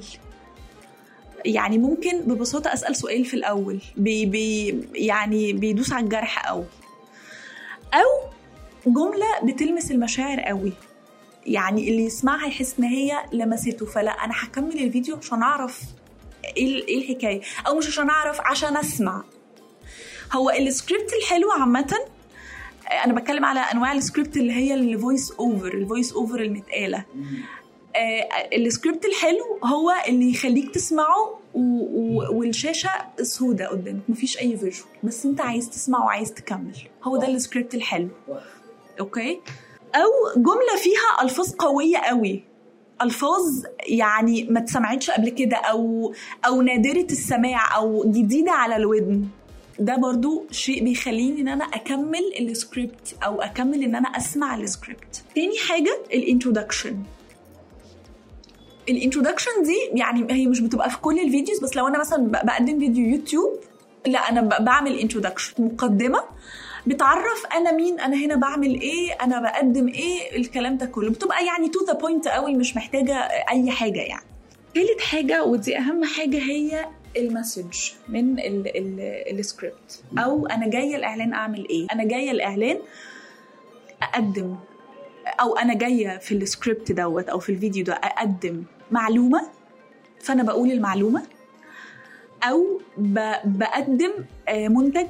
[1.44, 3.80] يعني ممكن ببساطة أسأل سؤال في الأول.
[3.96, 6.64] بي بي يعني بيدوس على الجرح قوي
[7.94, 8.30] أو
[8.86, 10.72] جملة بتلمس المشاعر قوي
[11.52, 13.86] يعني اللي يسمعها يحس إن هي لمسته.
[13.86, 15.82] فلا أنا هكمل الفيديو عشان أعرف
[16.56, 17.40] إيه إيه الحكاية.
[17.66, 19.22] أو مش عشان أعرف عشان أسمع.
[20.32, 21.94] هو السكريبت الحلو عامة
[23.04, 27.04] أنا بتكلم على أنواع السكريبت اللي هي ال voice over ال voice over المتقالة.
[27.96, 31.60] آه، السكريبت الحلو هو اللي يخليك تسمعه و...
[31.60, 32.38] و...
[32.38, 32.90] والشاشة
[33.22, 34.02] سودة قدامك.
[34.08, 36.76] مفيش أي visual بس أنت عايز تسمع وعايز تكمل.
[37.04, 38.08] هو ده السكريبت الحلو.
[39.00, 39.40] okay؟
[39.94, 42.42] أو جملة فيها ألفاظ قوية قوي.
[43.02, 43.42] ألفاظ
[43.88, 46.12] يعني ما اتسمعتش قبل كده أو
[46.46, 49.24] أو نادرة السماع أو جديدة على الودن.
[49.80, 55.58] ده برضو شيء بيخليني إن أنا أكمل السكريبت أو أكمل إن أنا أسمع السكريبت تاني
[55.68, 56.96] حاجة ال introduction
[58.88, 62.78] ال introduction دي يعني هي مش بتبقى في كل الفيديوز بس لو أنا مثلا بقدم
[62.78, 63.52] فيديو يوتيوب
[64.06, 66.20] لا أنا بعمل introduction مقدمة
[66.88, 71.10] بتعرف أنا مين أنا هنا بعمل إيه أنا بقدم إيه الكلام ده كله.
[71.10, 73.14] بتبقى يعني to the point قوي مش محتاجة
[73.50, 74.24] أي حاجة يعني.
[74.74, 80.96] تالت حاجة ودي أهم حاجة هي ال message من ال- ال- السكريبت أو أنا جاية
[80.96, 82.78] الإعلان أعمل إيه؟ أنا جاية الإعلان
[84.02, 84.56] أقدم.
[85.40, 89.42] أو أنا جاية في السكريبت دوت أو في الفيديو ده أقدم معلومة.
[90.20, 91.22] فأنا بقول المعلومة.
[92.42, 92.80] أو
[93.44, 94.12] بقدم
[94.48, 95.06] آه، منتج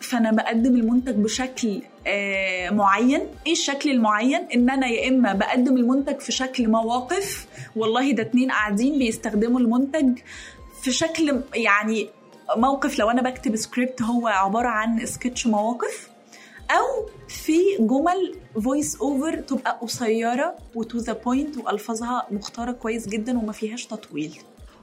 [0.00, 3.20] فانا بقدم المنتج بشكل آه، معين.
[3.46, 8.50] إيه الشكل المعين؟ ان أنا يا اما بقدم المنتج في شكل مواقف والله ده اتنين
[8.50, 10.18] قاعدين بيستخدموا المنتج
[10.82, 12.08] في شكل يعني
[12.56, 12.98] موقف.
[12.98, 16.10] لو أنا بكتب سكريبت هو عبارة عن سكتش مواقف
[16.70, 23.38] أو في جمل voice over تبقى قصيرة و to the point وألفاظها مختارة كويس جدا
[23.38, 24.38] وما فيهاش تطويل.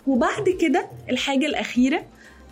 [0.08, 2.04] وبعد كده الحاجة الأخيرة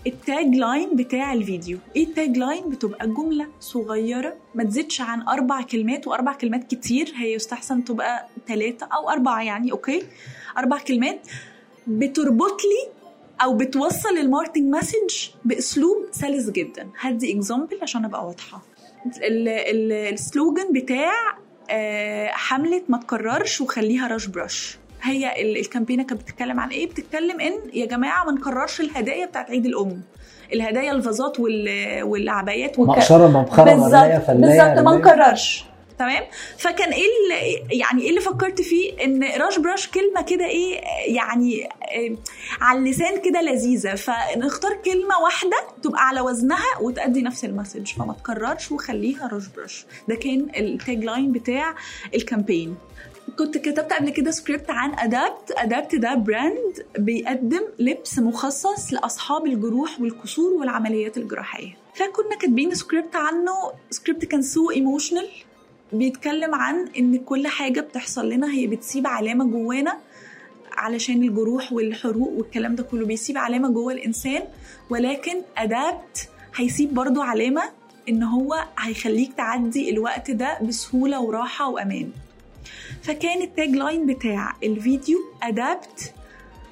[0.07, 1.77] ال tagline بتاع الفيديو.
[1.95, 7.13] إيه ال tagline بتبقى جملة صغيرة ما تزيدش عن أربع كلمات وأربع كلمات كتير.
[7.17, 10.03] هي يستحسن تبقى ثلاثة أو أربعة يعني okay؟
[10.57, 11.27] أربع كلمات.
[11.87, 12.91] بتربط لي
[13.43, 16.89] أو بتوصل ال marketing message بأسلوب سلس جدا.
[16.99, 18.61] هدي example عشان أبقى واضحة.
[19.17, 21.11] ال- ال- slogan بتاع
[21.69, 26.87] آه، حملة ما تكررش وخليها راش براش هي ال- ال campaign كانت بتتكلم عن إيه؟
[26.89, 30.01] بتتكلم إن يا جماعة ما نكررش الهدايا بتاعت عيد الأم.
[30.53, 32.87] الهدايا الفازات وال- والعبايات وك...
[32.87, 34.95] مقشرة مبخرة بالظبط بالظبط ما.
[34.97, 35.65] نكررش.
[35.99, 36.23] تمام؟
[36.57, 40.81] فكان إيه اللي يعني إيه اللي فكرت فيه؟ إن راش براش كلمة كده إيه
[41.15, 42.15] يعني آه،
[42.61, 43.95] على اللسان كده لذيذة.
[43.95, 47.87] فنختار كلمة واحدة تبقى على وزنها وتأدي نفس ال message.
[47.87, 51.75] فما تكررش وخليها راش براش ده كان ال tagline بتاع
[52.15, 52.75] ال campaign.
[53.39, 60.01] كنت كتبت قبل كده سكريبت عن Adapt Adapt ده brand بيقدم لبس مخصص لأصحاب الجروح
[60.01, 61.77] والكسور والعمليات الجراحية.
[61.93, 63.51] فكنا كاتبين سكريبت عنه
[63.89, 65.27] سكريبت كان so emotional
[65.93, 69.97] بيتكلم عن إن كل حاجة بتحصل لنا هي بتسيب علامة جوانا
[70.71, 74.41] علشان الجروح والحروق والكلام ده كله بيسيب علامة جوه الإنسان
[74.89, 77.61] ولكن Adapt هيسيب برضو علامة
[78.09, 82.11] إن هو هيخليك تعدي الوقت ده بسهولة وراحة وأمان.
[83.01, 86.13] فكان ال tagline بتاع الفيديو Adapt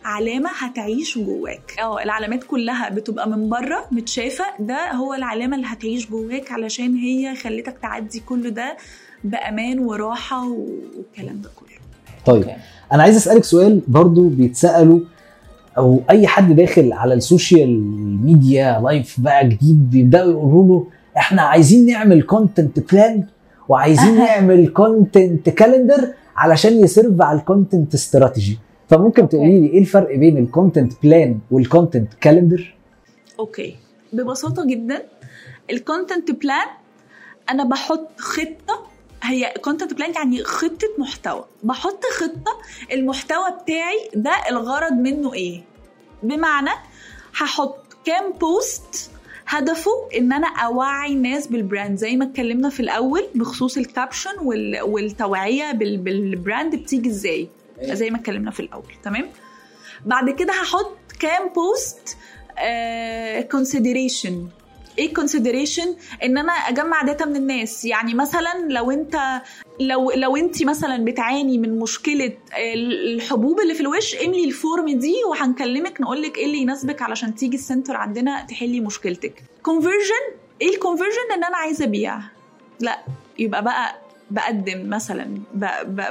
[0.05, 1.75] علامة هتعيش جواك.
[1.81, 4.43] آه العلامات كلها بتبقى من بره متشافة.
[4.59, 8.77] ده هو العلامة اللي هتعيش جواك علشان هي خلتك تعدي كل ده
[9.23, 11.69] بأمان وراحة والكلام ده كله.
[12.25, 12.45] طيب
[12.93, 14.99] أنا عايز أسألك سؤال برضو بيتسألوا
[15.77, 17.81] أو أي حد داخل على ال social
[18.25, 23.23] media life بقى جديد بيبدأوا يقولوا له إحنا عايزين نعمل content plan
[23.69, 29.29] وعايزين نعمل content calendar علشان ي serve على ال content strategy فممكن.
[29.29, 32.75] تقولي لي إيه الفرق بين ال content plan وال content calendar
[33.39, 33.75] okay.
[34.13, 35.05] ببساطة جدا
[35.71, 36.67] ال content plan
[37.49, 38.87] أنا بحط خطة
[39.23, 41.45] هي content plan يعني خطة محتوى.
[41.63, 42.57] بحط خطة
[42.93, 45.61] المحتوى بتاعي ده الغرض منه إيه؟
[46.23, 46.71] بمعنى
[47.37, 49.11] هحط كام post
[49.51, 54.31] هدفه إن أنا أوعي الناس بال brand زي ما اتكلمنا في الأول بخصوص ال caption
[54.41, 57.47] وال- والتوعية بال- بال brand بتيجي إزاي.
[57.81, 58.91] زي ما اتكلمنا في الأول.
[59.03, 59.29] تمام؟
[60.05, 62.17] بعد كده هحط كام post
[63.51, 64.47] consideration
[64.99, 69.41] إيه consideration ان أنا اجمع data من الناس؟ يعني مثلا لو انت
[69.79, 75.13] لو لو انت مثلا بتعاني من مشكلة الحبوب اللي في الوش املي ال form دي
[75.29, 79.43] وهنكلمك نقول لك إيه اللي يناسبك علشان تيجي ال center عندنا تحلي مشكلتك.
[79.63, 80.25] conversion
[80.61, 82.19] إيه ال conversion ان أنا عايزة ابيع
[82.79, 82.99] لا
[83.39, 83.95] يبقى بقى
[84.31, 85.37] بقدم مثلا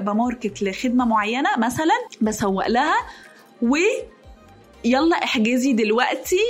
[0.01, 2.95] ب market لخدمة معينة مثلا بسوق لها
[3.63, 3.77] و
[4.85, 6.41] يلا احجزي دلوقتي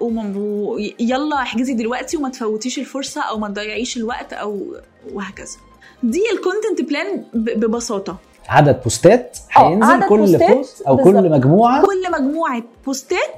[0.00, 4.76] وم- و- يلا احجزي دلوقتي وما تفوتيش الفرصة أو ما تضيعيش الوقت أو
[5.12, 5.56] وهكذا.
[6.02, 8.16] دي ال content plan ببساطة.
[8.48, 11.14] عدد بوستات آه، هينزل كل بوستات بوست أو بالظبط.
[11.14, 11.82] كل مجموعة.
[11.86, 13.34] كل مجموعة بوستات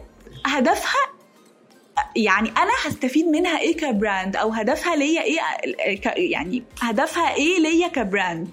[0.47, 1.01] هدفها
[2.17, 7.59] يعني أنا هستفيد منها إيه ك brand؟ أو هدفها ليا إيه ك- يعني هدفها إيه
[7.59, 8.49] ليا ك brand؟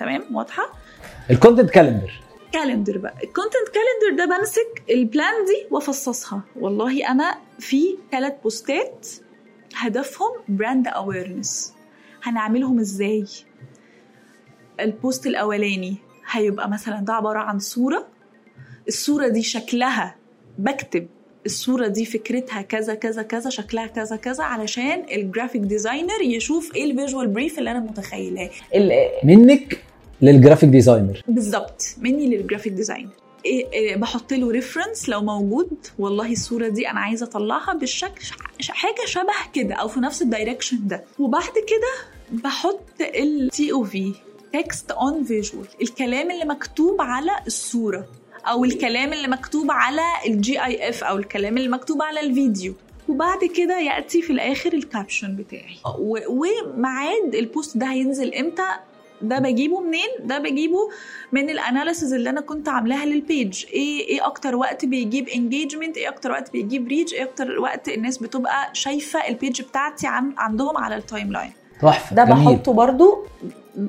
[0.00, 0.62] تمام؟ واضحة؟
[1.30, 2.12] ال content calendar
[2.52, 3.14] كالندر بقى.
[3.24, 6.42] الكونتنت كالندر ده بمسك ال plan دي وافصصها.
[6.56, 9.08] والله أنا في ثلاث بوستات
[9.74, 11.74] هدفهم brand awareness
[12.22, 13.24] هنعملهم إزاي؟
[14.80, 15.96] ال post الأولاني
[16.30, 18.06] هيبقى مثلا ده عبارة عن صورة.
[18.88, 20.16] الصورة دي شكلها
[20.58, 21.06] بكتب
[21.46, 26.84] الصورة دي فكرتها كذا كذا كذا شكلها كذا كذا علشان ال graphic designer يشوف إيه
[26.84, 28.50] ال visual brief اللي أنا متخيلاه.
[29.24, 29.82] منك
[30.22, 33.10] لل graphic designer بالظبط مني لل graphic design
[33.44, 35.70] إيه إيه بحط له reference لو موجود.
[35.98, 38.24] والله الصورة دي أنا عايزة أطلعها بالشكل
[38.68, 41.04] حاجة شبه كده أو في نفس ال direction ده.
[41.18, 42.08] وبعد كده
[42.42, 44.14] بحط ال T O V
[44.52, 48.06] text on visual الكلام اللي مكتوب على الصورة
[48.46, 52.74] أو الكلام اللي مكتوب على ال GIF أو الكلام اللي مكتوب على الفيديو.
[53.08, 55.76] وبعد كده يأتي في الآخر ال caption بتاعي.
[56.28, 58.68] وميعاد ال post ده هينزل إمتى؟
[59.22, 60.78] ده بجيبه منين؟ ده بجيبه
[61.32, 65.96] من ال analysis اللي أنا كنت عاملاها لل page إيه إيه أكتر وقت بيجيب engagement
[65.96, 70.34] إيه أكتر وقت بيجيب reach إيه أكتر وقت الناس بتبقى شايفة ال page بتاعتي عن
[70.38, 71.52] عندهم على ال timeline
[71.82, 72.36] تحفة ده جميل.
[72.44, 73.26] بحطه برضو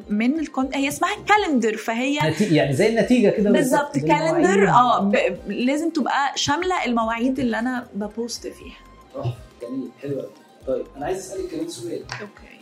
[0.09, 2.15] من الكون هي اسمها calendar فهي
[2.51, 3.97] يعني زي النتيجة كده بالظبط.
[3.97, 5.15] calendar آه ب...
[5.47, 8.77] لازم تبقى شاملة المواعيد اللي أنا ب post فيها.
[9.15, 10.21] تحفة جميل حلو
[10.67, 12.01] طيب أنا عايز أسألك كمان سؤال.
[12.21, 12.57] okay.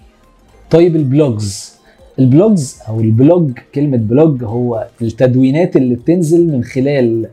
[0.72, 1.75] طيب ال blogs.
[2.20, 7.30] ال blogs أو ال blog كلمة blog هو التدوينات اللي بتنزل من خلال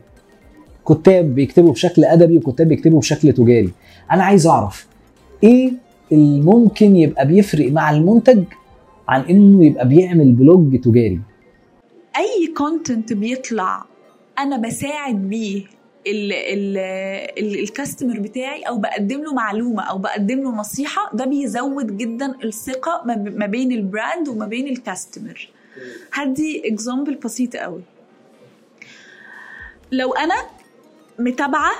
[0.89, 3.69] كتاب بيكتبوا بشكل أدبي وكتاب بيكتبوا بشكل تجاري.
[4.11, 4.87] أنا عايز أعرف
[5.43, 5.71] إيه
[6.11, 8.43] اللي ممكن يبقى بيفرق مع المنتج
[9.07, 11.19] عن إنه يبقى بيعمل blog تجاري؟
[12.17, 13.83] أي content بيطلع
[14.39, 15.63] أنا بساعد بيه.
[16.07, 16.77] ال- ال-
[17.45, 23.01] ال- الcustomer بتاعي أو بقدم له معلومة أو بقدم له نصيحة ده بيزود جدا الثقة
[23.15, 25.49] ما بين ال brand وما بين ال customer
[26.13, 27.81] هدي example بسيطه قوي.
[29.91, 30.35] لو أنا
[31.19, 31.71] متابعة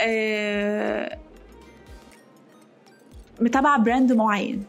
[0.00, 1.18] آه،
[3.40, 4.64] متابعة brand معين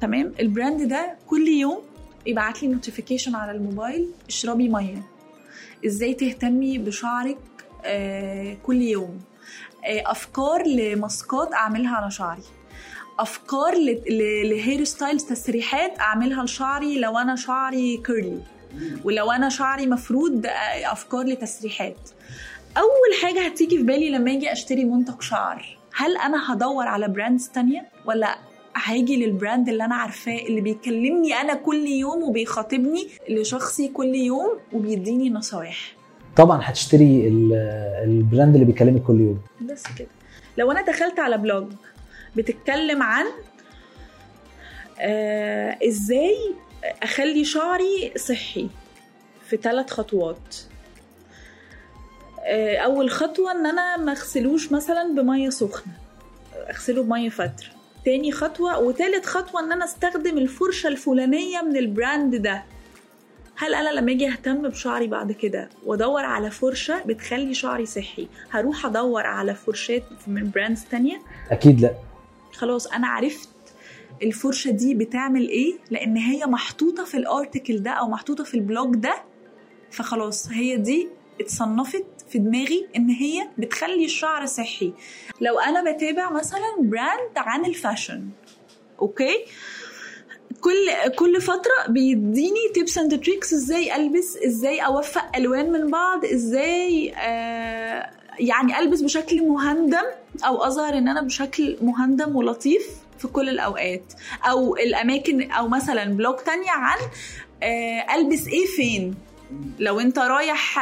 [0.00, 1.78] تمام؟ ال brand ده كل يوم
[2.26, 5.02] يبعت لي notification على الموبايل اشربي مية.
[5.86, 7.38] إزاي تهتمي بشعرك
[8.62, 9.20] كل يوم.
[9.84, 12.42] آه، أفكار لماسكات أعملها على شعري.
[13.18, 13.74] أفكار
[14.44, 18.42] ل hairstyles تسريحات أعملها لشعري لو أنا شعري curly
[19.04, 22.10] ولو أنا شعري مفرود آه، أفكار لتسريحات.
[22.76, 27.48] أول حاجة هتيجي في بالي لما أجي أشتري منتج شعر هل أنا هدور على brands
[27.48, 28.38] تانية؟ ولا
[28.76, 34.58] هاجي لل brand اللي أنا عارفاه اللي بيكلمني أنا كل يوم وبيخاطبني لشخصي كل يوم
[34.72, 35.92] وبيديني نصايح؟
[36.36, 37.52] طبعا هتشتري ال-
[38.04, 39.40] ال brand اللي بيكلمك كل يوم.
[39.60, 40.08] بس كده.
[40.58, 41.72] لو أنا دخلت على blog
[42.36, 43.24] بتتكلم عن
[45.00, 46.36] آه إزاي
[47.02, 48.68] أخلي شعري صحي
[49.48, 50.56] في ثلاث خطوات.
[52.44, 55.92] آه أول خطوة إن أنا ما أغسلوش مثلا بمية سخنة
[56.70, 57.68] أغسله بمية فترة.
[58.04, 62.62] تاني خطوة وتالت خطوة إن أنا أستخدم الفرشة الفلانية من ال brand ده.
[63.60, 68.86] هل أنا لما أجي أهتم بشعري بعد كده وأدور على فرشة بتخلي شعري صحي هروح
[68.86, 71.94] أدور على فرشات من brands تانية؟ أكيد لأ.
[72.52, 73.48] خلاص أنا عرفت
[74.22, 78.62] الفرشة دي بتعمل إيه لأن هي محطوطة في ال article ده أو محطوطة في ال
[78.62, 79.14] blog ده
[79.90, 81.08] فخلاص هي دي
[81.40, 84.92] اتصنفت في دماغي إن هي بتخلي الشعر صحي.
[85.40, 88.28] لو أنا بتابع مثلا brand عن ال fashion
[89.02, 89.44] okay؟
[90.60, 97.12] كل كل فترة بيديني tips and tricks إزاي ألبس إزاي أوفق ألوان من بعض إزاي
[97.16, 100.04] آه يعني ألبس بشكل مهندم
[100.46, 102.86] أو أظهر إن أنا بشكل مهندم ولطيف
[103.18, 104.12] في كل الأوقات.
[104.44, 106.98] أو الأماكن أو مثلا blog تانية عن
[107.62, 109.14] آه ألبس إيه فين.
[109.78, 110.78] لو أنت رايح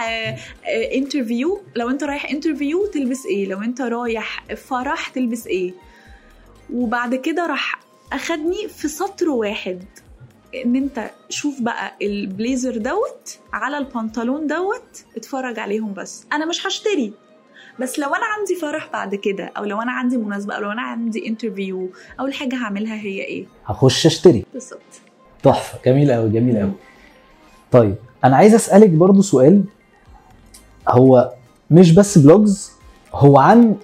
[0.94, 5.72] interview لو أنت رايح interview تلبس إيه لو أنت رايح فرح تلبس إيه.
[6.74, 9.84] وبعد كده راح أخدني في سطر واحد.
[10.64, 16.26] إن أنت شوف بقى البليزر دوت على البنطلون دوت اتفرج عليهم بس.
[16.32, 17.12] أنا مش هشتري.
[17.80, 20.82] بس لو أنا عندي فرح بعد كده أو لو أنا عندي مناسبة أو لو أنا
[20.82, 23.46] عندي interview اول حاجة هعملها هي إيه.
[23.66, 24.44] هخش أشتري.
[24.52, 24.80] بالظبط.
[25.42, 25.78] تحفة.
[25.86, 26.72] جميل قوي جميل قوي
[27.72, 27.94] طيب
[28.24, 29.64] أنا عايز أسألك برضو سؤال.
[30.88, 31.32] هو
[31.70, 32.72] مش بس blogs
[33.12, 33.76] هو عن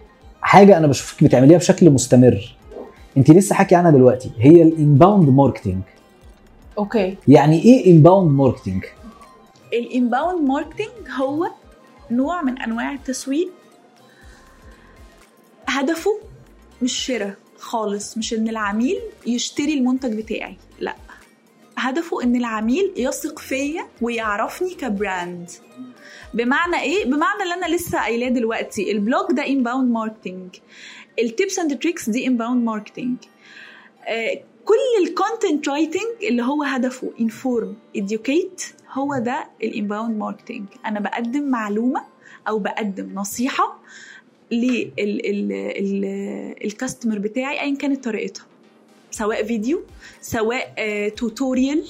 [0.42, 2.56] حاجة أنا بشوفك بتعمليها بشكل مستمر.
[3.16, 4.30] انت لسه حكي عنها دلوقتي.
[4.38, 5.82] هي ال inbound marketing
[6.78, 7.16] okay.
[7.28, 8.84] يعني إيه inbound marketing
[9.72, 11.50] ال inbound marketing هو
[12.10, 13.50] نوع من أنواع التسويق
[15.68, 16.10] هدفه
[16.82, 20.94] مش شراء خالص مش إن العميل يشتري المنتج بتاعي لأ.
[21.76, 25.50] هدفه إن العميل يثق فيا ويعرفني ك brand.
[26.34, 30.48] بمعنى إيه؟ بمعنى اللي أنا لسه قايلاه دلوقتي ال blog ده inbound marketing
[31.18, 33.16] ال tips and tricks دي inbound marketing
[34.64, 34.74] كل
[35.08, 41.42] ال content writing اللي هو هدفه inform educate هو ده ال inbound marketing أنا بقدم
[41.50, 42.04] معلومة
[42.48, 43.78] أو بقدم نصيحة
[46.62, 48.46] لل customer بتاعي ايا كانت طريقتها.
[49.10, 49.82] سواء فيديو
[50.20, 50.74] سواء
[51.08, 51.84] tutorial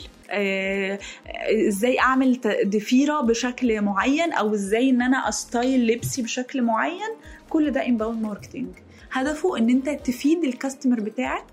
[1.68, 7.10] إزاي أعمل ضفيره بشكل معين أو إزاي إن أنا أ style لبسي بشكل معين.
[7.50, 8.66] كل ده inbound marketing
[9.14, 11.44] هدفه إن أنت تفيد ال customer بتاعك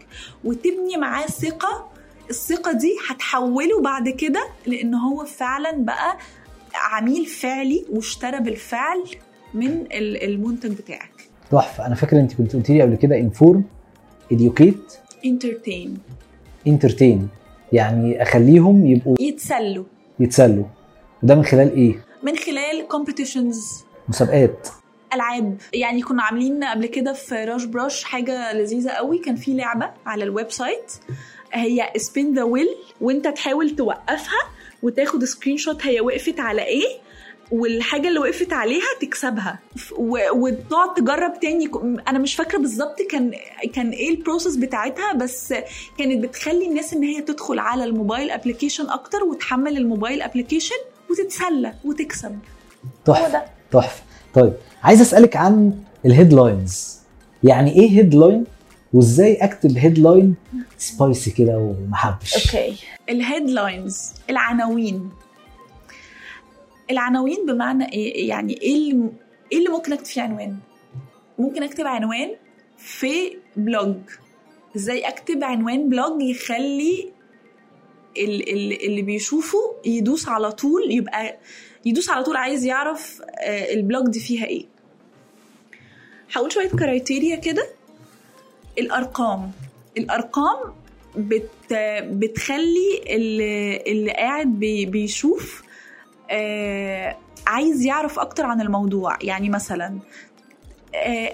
[0.43, 1.87] وتبني معاه ثقة.
[2.29, 6.17] الثقة دي هتحوله بعد كده لأن هو فعلا بقى
[6.75, 9.03] عميل فعلي واشترى بالفعل
[9.53, 11.11] من المنتج بتاعك.
[11.51, 11.85] تحفة.
[11.87, 13.63] أنا فاكر أنت كنت قلت لي قبل كده inform
[14.33, 14.91] educate
[15.25, 15.89] entertain.
[16.69, 17.19] Entertain.
[17.73, 19.85] يعني أخليهم يبقوا يتسلوا.
[20.19, 20.65] يتسلوا.
[21.23, 23.83] وده من خلال إيه؟ من خلال competitions.
[24.09, 24.67] مسابقات.
[25.13, 25.57] ألعاب.
[25.73, 29.17] يعني كنا عاملين قبل كده في راش براش حاجة لذيذة قوي.
[29.17, 30.91] كان في لعبة على ال website.
[31.53, 32.67] هي spin the wheel
[33.01, 34.41] وانت تحاول توقفها
[34.83, 36.87] وتاخد screenshot هي وقفت على إيه
[37.51, 39.59] والحاجة اللي وقفت عليها تكسبها.
[40.33, 41.71] وتقعد تجرب تاني.
[42.07, 43.31] أنا مش فاكرة بالظبط كان
[43.73, 45.53] كان إيه ال process بتاعتها بس
[45.97, 50.75] كانت بتخلي الناس إن هي تدخل على ال mobile application أكتر وتحمل ال mobile application
[51.09, 52.39] وتتسلى وتكسب.
[53.05, 53.43] تحفة.
[53.71, 54.03] تحفة.
[54.33, 56.99] طيب عايز أسألك عن ال headlines.
[57.43, 58.43] يعني إيه headline
[58.93, 60.35] وإزاي أكتب headline
[60.77, 62.75] spicy كده ومحبش؟ okay.
[63.09, 65.09] ال headlines العناوين.
[66.91, 68.93] العناوين بمعنى إيه؟ يعني إيه
[69.51, 70.57] إيه اللي ممكن أكتب فيه عنوان؟
[71.39, 72.29] ممكن أكتب عنوان
[72.77, 73.95] في blog.
[74.75, 77.11] إزاي أكتب عنوان blog يخلي
[78.17, 81.37] اللي بيشوفه يدوس على طول يبقى
[81.85, 84.65] يدوس على طول عايز يعرف ال blog دي فيها إيه.
[86.33, 87.67] هقول شوية criteria كده.
[88.77, 89.51] الأرقام.
[89.97, 90.57] الأرقام
[91.15, 91.49] بت
[92.03, 95.63] بتخلي اللي, اللي قاعد بي بيشوف
[96.31, 97.17] آه
[97.47, 99.17] عايز يعرف أكتر عن الموضوع.
[99.21, 99.99] يعني مثلا
[100.95, 101.33] آه،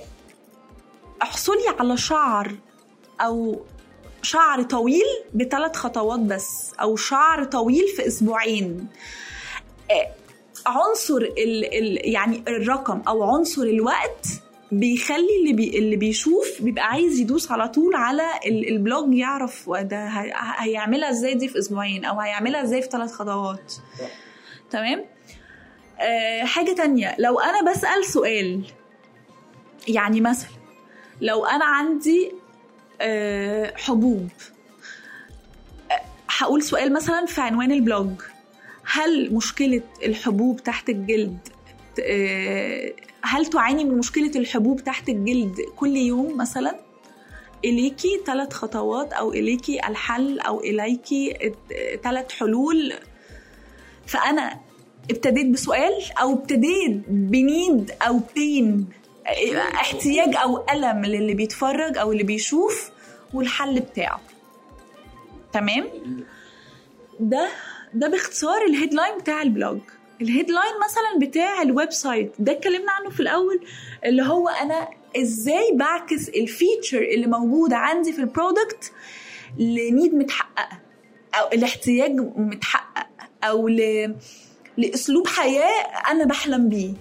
[1.22, 2.56] احصلي على شعر
[3.22, 3.62] أو
[4.22, 8.88] شعر طويل بثلاث خطوات بس أو شعر طويل في أسبوعين.
[9.92, 10.08] آه،
[10.68, 14.28] عنصر ال ال يعني الرقم أو عنصر الوقت
[14.72, 20.06] بيخلي اللي بي اللي بيشوف بيبقى عايز يدوس على طول على ال- البلوج يعرف ده
[20.08, 23.74] هي- هيعملها إزاي دي في أسبوعين أو هيعملها إزاي في ثلاث خطوات.
[24.70, 25.06] تمام؟
[26.00, 28.62] آه حاجة تانية لو أنا بسأل سؤال
[29.88, 30.50] يعني مثلا
[31.22, 32.32] لو أنا عندي
[33.02, 34.30] آه حبوب
[35.92, 36.02] آه،
[36.38, 38.12] هقول سؤال مثلا في عنوان البلوج.
[38.92, 41.38] هل مشكلة الحبوب تحت الجلد
[42.02, 46.80] آه، هل تعاني من مشكلة الحبوب تحت الجلد كل يوم مثلا؟
[47.66, 51.54] إليكي ثلاث خطوات أو إليكي الحل أو إليكي
[52.04, 52.94] ثلاث حلول.
[54.06, 54.60] فأنا
[55.12, 58.88] ابتديت بسؤال أو ابتديت بنيد أو بين
[59.74, 62.92] احتياج أو ألم للي بيتفرج أو اللي بيشوف
[63.34, 64.22] والحل بتاعه.
[65.54, 65.90] تمام؟
[67.20, 67.50] ده
[67.94, 69.80] ده باختصار ال headline بتاع ال blog.
[70.22, 73.60] ال headline مثلا بتاع ال website ده اتكلمنا عنه في الأول
[74.06, 78.92] اللي هو أنا إزاي بعكس ال feature اللي موجوده عندي في ال product
[79.58, 80.80] ل need متحققه
[81.36, 83.08] أو الاحتياج متحقق
[83.44, 84.16] أو ل...
[84.78, 85.82] لأسلوب حياة
[86.12, 86.94] أنا بحلم بيه.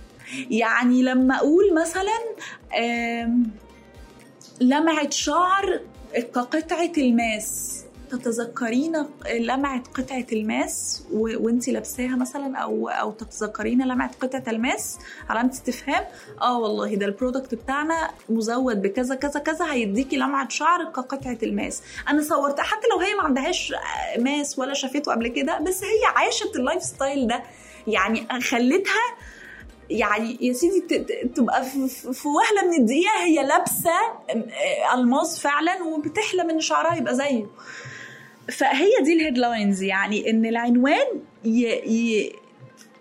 [0.50, 2.18] يعني لما أقول مثلا
[4.60, 5.80] لمعة شعر
[6.14, 7.82] كقطعه الماس.
[8.10, 9.06] تتذكرين
[9.38, 11.04] لمعة قطعة الماس.
[11.12, 14.98] وانت لابساها مثلا أو أو تتذكرين لمعة قطعة الماس؟
[15.28, 16.04] علامة استفهام
[16.42, 21.82] آه والله ده ال product بتاعنا مزود بكذا كذا كذا هيديكي لمعة شعر كقطعة الماس.
[22.08, 23.72] أنا صورتها حتى لو هي ما عندهاش
[24.18, 27.42] ماس ولا شافته قبل كده بس هي عاشت ال lifestyle ده.
[27.86, 29.02] يعني خلتها
[29.90, 30.80] يعني يا سيدي
[31.34, 31.64] تبقى
[32.12, 33.90] في وهلة من الدقيقة هي لابسة
[34.30, 37.46] آه، ألماس فعلا وبتحلم ان شعرها يبقى زيه.
[38.52, 41.06] فهي دي ال headlines يعني إن العنوان
[41.44, 41.66] ي...
[41.68, 42.32] ي...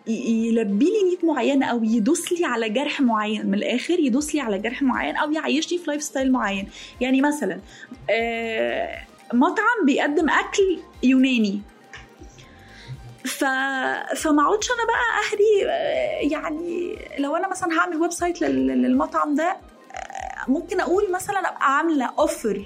[0.08, 4.60] يلبي لي need معينه أو يدوس لي على جرح معين من الآخر يدوس لي على
[4.60, 6.70] جرح معين أو يعيشني في lifestyle معين.
[7.02, 7.60] يعني مثلا
[8.10, 8.98] آه،
[9.34, 11.62] مطعم بيقدم أكل يوناني.
[13.26, 13.44] ف...
[14.16, 19.44] فما اقعدش أنا بقى أهري آه، يعني لو أنا مثلا هعمل website لل- للمطعم ده
[19.96, 22.66] آه، ممكن أقول مثلا أبقى عاملة offer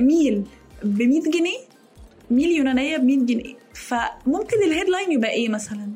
[0.00, 0.44] meal
[0.84, 1.58] ب 100 جنيه؟
[2.30, 3.54] meal يونانيه ب 100 جنيه.
[3.74, 5.88] فممكن ال headline يبقى إيه مثلا؟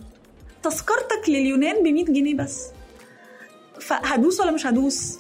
[0.63, 2.67] تذكرتك لليونان ب 100 جنيه بس.
[3.81, 5.19] فهدوس ولا مش هدوس؟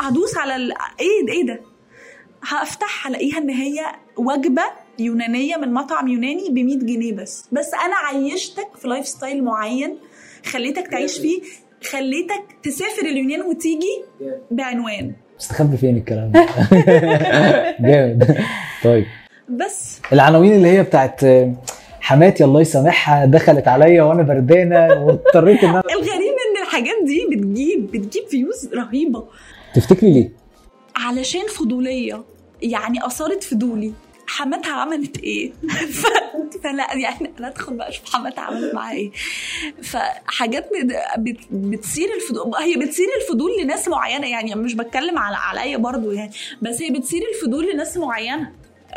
[0.00, 0.72] هدوس على ال...
[1.00, 1.60] إيه إيه ده؟
[2.42, 3.86] هفتح هلاقيها إن هي
[4.16, 4.62] وجبة
[4.98, 7.44] يونانية من مطعم يوناني ب 100 جنيه بس.
[7.52, 9.98] بس أنا عيشتك في lifestyle معين
[10.46, 11.42] خليتك تعيش فيه
[11.90, 14.02] خليتك تسافر اليونان وتيجي
[14.50, 15.12] بعنوان.
[15.38, 16.46] مستخبي فين الكلام ده؟
[17.90, 18.38] جامد.
[18.84, 19.06] طيب.
[19.48, 20.00] بس.
[20.12, 21.20] العناوين اللي هي بتاعت
[22.00, 27.86] حماتي الله يسامحها دخلت عليا وأنا بردانة واضطريت إن أنا الغريب إن الحاجات دي بتجيب
[27.90, 29.24] بتجيب views رهيبة.
[29.74, 30.28] تفتكري ليه؟
[30.96, 32.22] علشان فضولية.
[32.62, 33.92] يعني أثارت فضولي.
[34.26, 35.52] حماتها عملت إيه؟
[36.00, 36.06] ف...
[36.64, 39.10] فلا يعني أنا أدخل بقى أشوف حماتها عملت معاها إيه.
[39.82, 40.94] فحاجات بت...
[41.18, 41.38] بت...
[41.50, 46.30] بتثير الفضول هي بتثير الفضول لناس معينة يعني مش بتكلم على عليا برضو يعني
[46.62, 48.52] بس هي بتثير الفضول لناس معينة.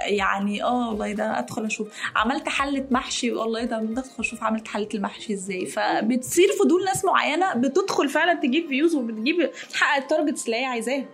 [0.06, 1.88] يعني آه والله ده أدخل أشوف.
[2.16, 5.66] عملت حلة محشي والله ده أدخل أشوف عملت حلة المحشي إزاي.
[5.66, 11.06] فبتثير فضول ناس معينة بتدخل فعلا تجيب views وبتجيب تحقق ال targets اللي هي عايزاها.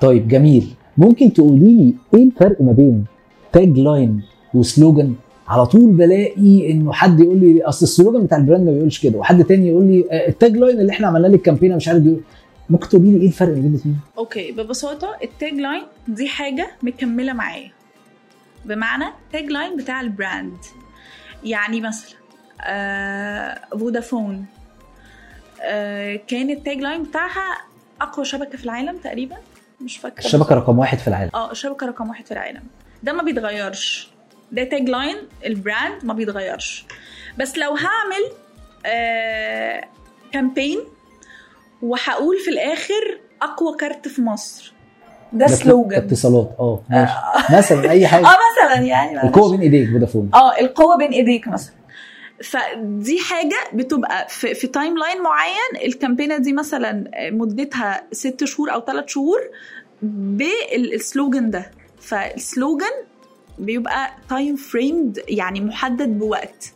[0.00, 0.74] طيب جميل.
[0.98, 3.04] ممكن تقولي لي إيه الفرق ما بين
[3.52, 4.22] tagline و
[4.54, 5.14] slogan
[5.50, 8.98] على طول بلاقي إنه حد يقول لي أصل ال slogan بتاع ال brand ما بيقولش
[9.02, 9.18] كده.
[9.18, 12.20] وحد تاني يقول لي آه، ال tagline اللي إحنا عملنا لك campaign مش عارف بيقول
[12.70, 17.70] ممكن تقولي لي إيه الفرق بين الاثنين okay ببساطة ال tagline دي حاجة مكملة معايا.
[18.64, 20.56] بمعنى tagline بتاع ال brand.
[21.44, 22.10] يعني مثلا
[22.62, 24.44] آه فودافون.
[25.62, 27.56] آه كان ال tagline بتاعها
[28.00, 29.36] أقوى شبكة في العالم تقريبا
[29.80, 31.30] مش فاكرة الشبكة رقم واحد في العالم.
[31.34, 32.62] آه الشبكة رقم واحد في العالم.
[33.02, 34.09] ده ما بيتغيرش.
[34.52, 35.16] ده tagline ال
[35.46, 36.84] brand ما بيتغيرش.
[37.38, 38.32] بس لو هعمل
[38.86, 39.84] آه
[40.32, 40.80] campaign
[41.82, 44.72] وهقول في الآخر أقوى كارت في مصر.
[45.32, 46.56] ده slogan اتصالات.
[46.58, 47.12] آه ماشي.
[47.56, 48.26] مثلا أي حاجة.
[48.30, 49.22] آه مثلا يعني.
[49.22, 50.30] القوة بين إيديك فودافون.
[50.34, 51.74] آه القوة بين إيديك مثلا.
[52.44, 55.86] فدي حاجة بتبقى في, في timeline معين.
[55.86, 59.40] ال campaign ه دي مثلا مدتها ست شهور أو ثلاث شهور
[60.02, 61.70] بال slogan ده.
[62.00, 62.92] فال slogan
[63.58, 66.72] بيبقى time framed يعني محدد بوقت.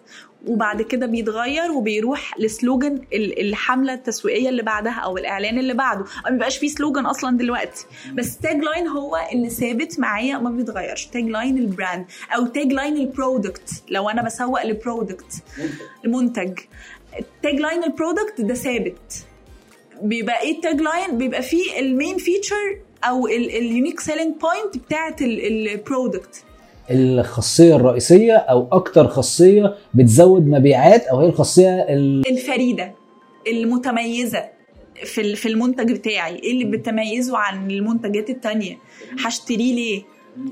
[0.47, 6.05] وبعد كده بيتغير وبيروح ل slogan ال- الحملة التسويقية اللي بعدها أو الإعلان اللي بعده.
[6.25, 7.87] ما بيبقاش فيه slogan أصلا دلوقتي.
[8.15, 11.07] بس tagline هو اللي ثابت معايا وما بيتغيرش.
[11.07, 15.35] tagline ال brand أو tagline ال product لو أنا بسوق ل product
[16.05, 16.59] المنتج
[17.19, 19.27] ال tagline ال product ده ثابت.
[20.03, 25.23] بيبقى إيه ال tagline بيبقى فيه ال main feature أو ال unique selling point بتاعت
[25.23, 26.45] ال product
[26.91, 32.29] الخاصية الرئيسية أو أكتر خاصية بتزود مبيعات أو هي الخاصية ال...
[32.29, 32.93] الفريدة
[33.47, 34.45] المتميزة
[35.05, 36.35] في في المنتج بتاعي.
[36.37, 38.77] إيه اللي بتميزه عن المنتجات التانية؟
[39.27, 40.03] هشتريه ليه؟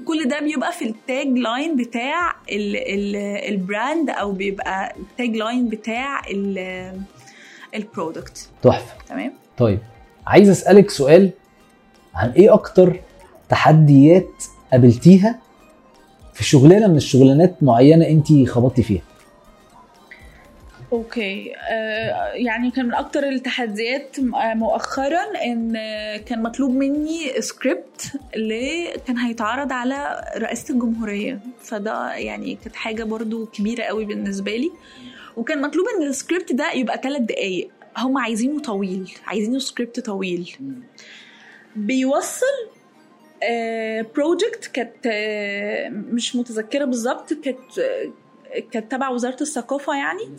[0.05, 3.16] كل ده بيبقى في ال tagline بتاع ال ال
[3.55, 7.01] ال brand أو بيبقى ال tagline بتاع ال-
[7.74, 8.95] ال product تحفة.
[9.09, 9.78] تمام؟ طيب
[10.26, 11.30] عايز أسألك سؤال
[12.14, 13.01] عن إيه أكتر
[13.49, 15.39] تحديات قابلتيها
[16.33, 19.03] في شغلانة من الشغلانات معينة انت خبطتي فيها.
[20.92, 21.53] okay.
[21.70, 25.72] آه يعني كان من أكتر التحديات آه، مؤخرا إن
[26.16, 31.41] كان مطلوب مني سكريبت اللي كان هيتعرض على رئاسة الجمهورية.
[31.62, 34.70] فده يعني كانت حاجة برضو كبيرة قوي بالنسبة لي.
[35.37, 37.68] وكان مطلوب إن السكريبت ده يبقى ثلاث دقايق.
[37.99, 40.57] هم عايزينه طويل عايزينه سكريبت طويل.
[41.76, 42.47] بيوصل
[44.14, 48.12] project كانت آه، مش متذكرة بالظبط كانت آه،
[48.70, 50.36] كانت تبع وزارة الثقافة يعني.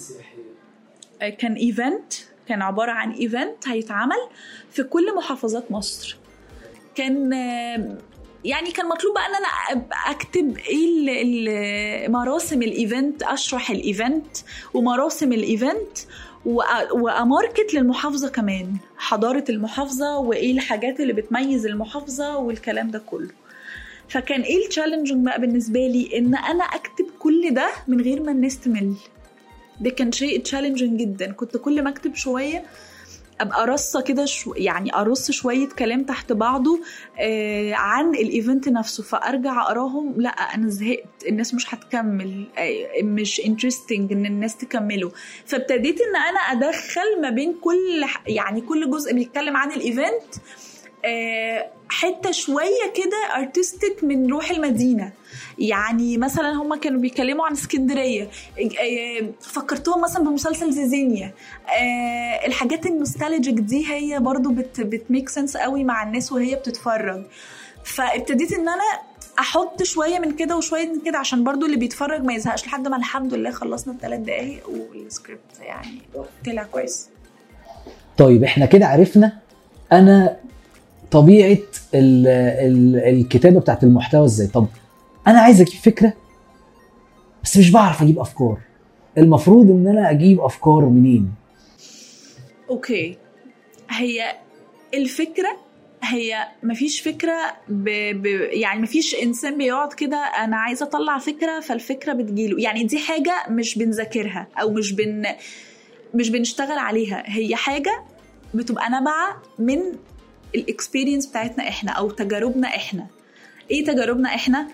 [1.39, 2.13] كان event
[2.47, 4.27] كان عبارة عن event هيتعمل
[4.71, 6.17] في كل محافظات مصر.
[6.95, 7.97] كان آه،
[8.45, 9.47] يعني كان مطلوب بقى إن أنا
[10.11, 14.37] أكتب إيه مراسم ال event أشرح ال event
[14.73, 15.97] ومراسم الايفنت
[16.45, 18.73] وأ market للمحافظة كمان.
[18.97, 23.29] حضاره المحافظة وإيه الحاجات اللي بتميز المحافظة والكلام ده كله.
[24.09, 28.31] فكان إيه ال challenging بقى بالنسبة لي؟ إن أنا أكتب كل ده من غير ما
[28.31, 28.93] الناس تمل.
[29.81, 31.31] ده كان شيء challenging جدا.
[31.31, 32.63] كنت كل ما أكتب شوية
[33.41, 36.79] أبقى رصه كده شو يعني أرص شوية كلام تحت بعضه
[37.19, 43.41] آه عن ال event نفسه فأرجع أقراهم لأ أنا زهقت الناس مش هتكمل آه مش
[43.45, 45.11] interesting إن الناس تكمله.
[45.45, 50.33] فابتديت إن أنا أدخل ما بين كل يعني كل جزء بيتكلم عن ال event
[51.05, 55.11] آه، حتة شوية كده artistic من روح المدينة.
[55.59, 58.29] يعني مثلا هم كانوا بيتكلموا عن اسكندرية.
[58.59, 61.33] آه، فكرتهم مثلا بمسلسل زيزينيا.
[61.79, 66.55] آه، الحاجات ال nostalgic دي هي برضو بت بت make sense قوي مع الناس وهي
[66.55, 67.23] بتتفرج.
[67.83, 68.83] فابتديت إن أنا
[69.39, 72.97] أحط شوية من كده وشوية من كده عشان برضو اللي بيتفرج ما يزهقش لحد ما
[72.97, 76.01] الحمد لله خلصنا الثلاث دقايق والسكريبت يعني
[76.45, 77.09] طلع كويس.
[78.17, 79.39] طيب إحنا كده عرفنا
[79.91, 80.37] أنا
[81.13, 81.57] طبيعة
[81.93, 84.47] ال ال الكتابة بتاعت المحتوى إزاي.
[84.47, 84.67] طب
[85.27, 86.13] أنا عايز أجيب فكرة
[87.43, 88.57] بس مش بعرف أجيب أفكار.
[89.17, 91.31] المفروض إن أنا أجيب أفكار منين؟
[92.69, 93.17] أوكي.
[93.89, 94.35] هي
[94.93, 95.57] الفكرة
[96.03, 97.37] هي مفيش فكرة
[97.69, 97.89] ب...
[98.21, 98.25] ب...
[98.51, 102.61] يعني مفيش إنسان بيقعد كده أنا عايزه أطلع فكرة فالفكرة بتجيله.
[102.61, 105.25] يعني دي حاجة مش بنذاكرها أو مش بن
[106.13, 107.23] مش بنشتغل عليها.
[107.25, 108.03] هي حاجة
[108.53, 109.79] بتبقى نابعة من
[110.55, 113.07] الاكسبيرينس بتاعتنا إحنا أو تجاربنا إحنا.
[113.71, 114.67] إيه تجاربنا إحنا؟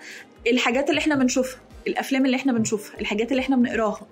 [0.46, 4.06] الحاجات اللي إحنا بنشوفها الأفلام اللي إحنا بنشوفها الحاجات اللي إحنا بنقراها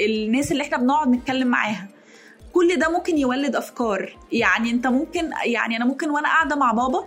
[0.00, 1.88] الناس اللي إحنا بنقعد نتكلم معاها.
[2.52, 4.16] كل ده ممكن يولد أفكار.
[4.32, 7.04] يعني انت ممكن يعني أنا ممكن وأنا قاعدة مع بابا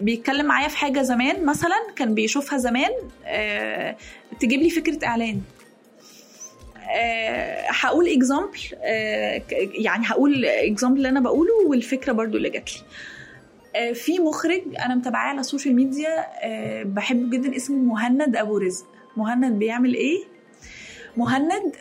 [0.00, 2.90] بيتكلم معايا في حاجة زمان مثلا كان بيشوفها زمان
[3.24, 3.96] آه
[4.40, 5.40] تجيب لي فكرة إعلان.
[6.90, 9.42] آه هقول example آه
[9.78, 12.80] يعني هقول example اللي أنا بقوله والفكرة برضو اللي جات لي
[13.94, 18.86] في مخرج أنا متابعاه على السوشيال ميديا آه بحبه جدا اسمه مهند أبو رزق.
[19.16, 20.24] مهند بيعمل إيه؟
[21.16, 21.72] مهند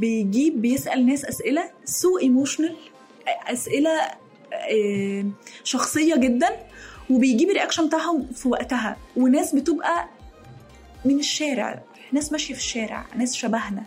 [0.00, 2.76] بيجيب بيسأل ناس أسئلة so emotional
[3.46, 3.90] أسئلة
[4.52, 5.24] آه
[5.64, 6.48] شخصية جدا
[7.10, 8.96] وبيجيب ال reaction بتاعهم في وقتها.
[9.16, 10.08] وناس بتبقى
[11.04, 11.82] من الشارع
[12.12, 13.82] ناس ماشية في الشارع ناس شبهنا.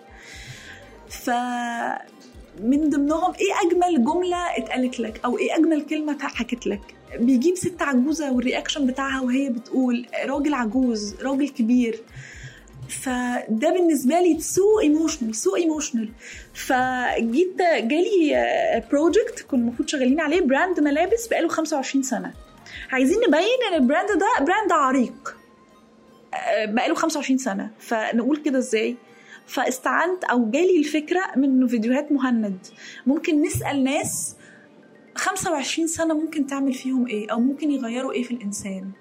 [1.10, 1.30] ف
[2.64, 7.82] من ضمنهم إيه أجمل جملة اتقالت لك؟ أو إيه أجمل كلمة حكت لك؟ بيجيب ست
[7.82, 12.00] عجوزة وال reaction بتاعها وهي بتقول راجل عجوز راجل كبير.
[12.90, 16.10] فده بالنسبة لي so emotional so emotional
[16.54, 22.34] فجيت جالي project كنا المفروض شغالين عليه brand ملابس بقاله 25 سنة.
[22.92, 25.38] عايزين نبين إن ال brand ده brand عريق.
[26.66, 27.72] بقاله 25 سنة.
[27.80, 28.96] فنقول كده إزاي؟
[29.48, 32.58] فاستعنت أو جالي الفكرة من فيديوهات مهند.
[33.06, 34.36] ممكن نسأل ناس
[35.18, 38.92] 25 سنة ممكن تعمل فيهم إيه؟ أو ممكن يغيروا إيه في الإنسان؟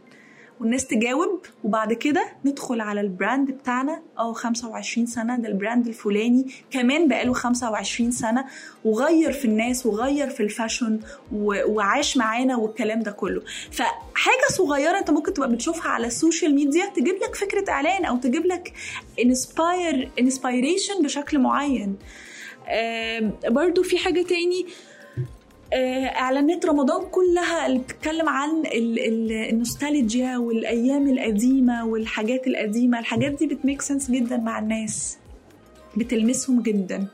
[0.61, 4.03] والناس تجاوب وبعد كده ندخل على ال brand بتاعنا.
[4.19, 6.47] آه 25 سنة ده ال brand الفلاني.
[6.71, 8.45] كمان بقاله 25 سنة
[8.85, 11.01] وغير في الناس وغير في ال fashion
[11.33, 13.43] وعاش معانا والكلام ده كله.
[13.71, 18.47] فحاجة صغيرة أنت ممكن تبقى بتشوفها على السوشيال ميديا تجيب لك فكرة إعلان أو تجيب
[18.47, 18.73] لك
[19.25, 21.97] inspire inspiration بشكل معين.
[23.49, 24.67] برضو في حاجة تاني.
[25.75, 32.99] إعلانات رمضان كلها اللي بتتكلم عن ال- ال- النوستالجيا والأيام القديمة والحاجات القديمة.
[32.99, 35.19] الحاجات دي بت make sense جدا مع الناس
[35.97, 37.07] بتلمسهم جدا.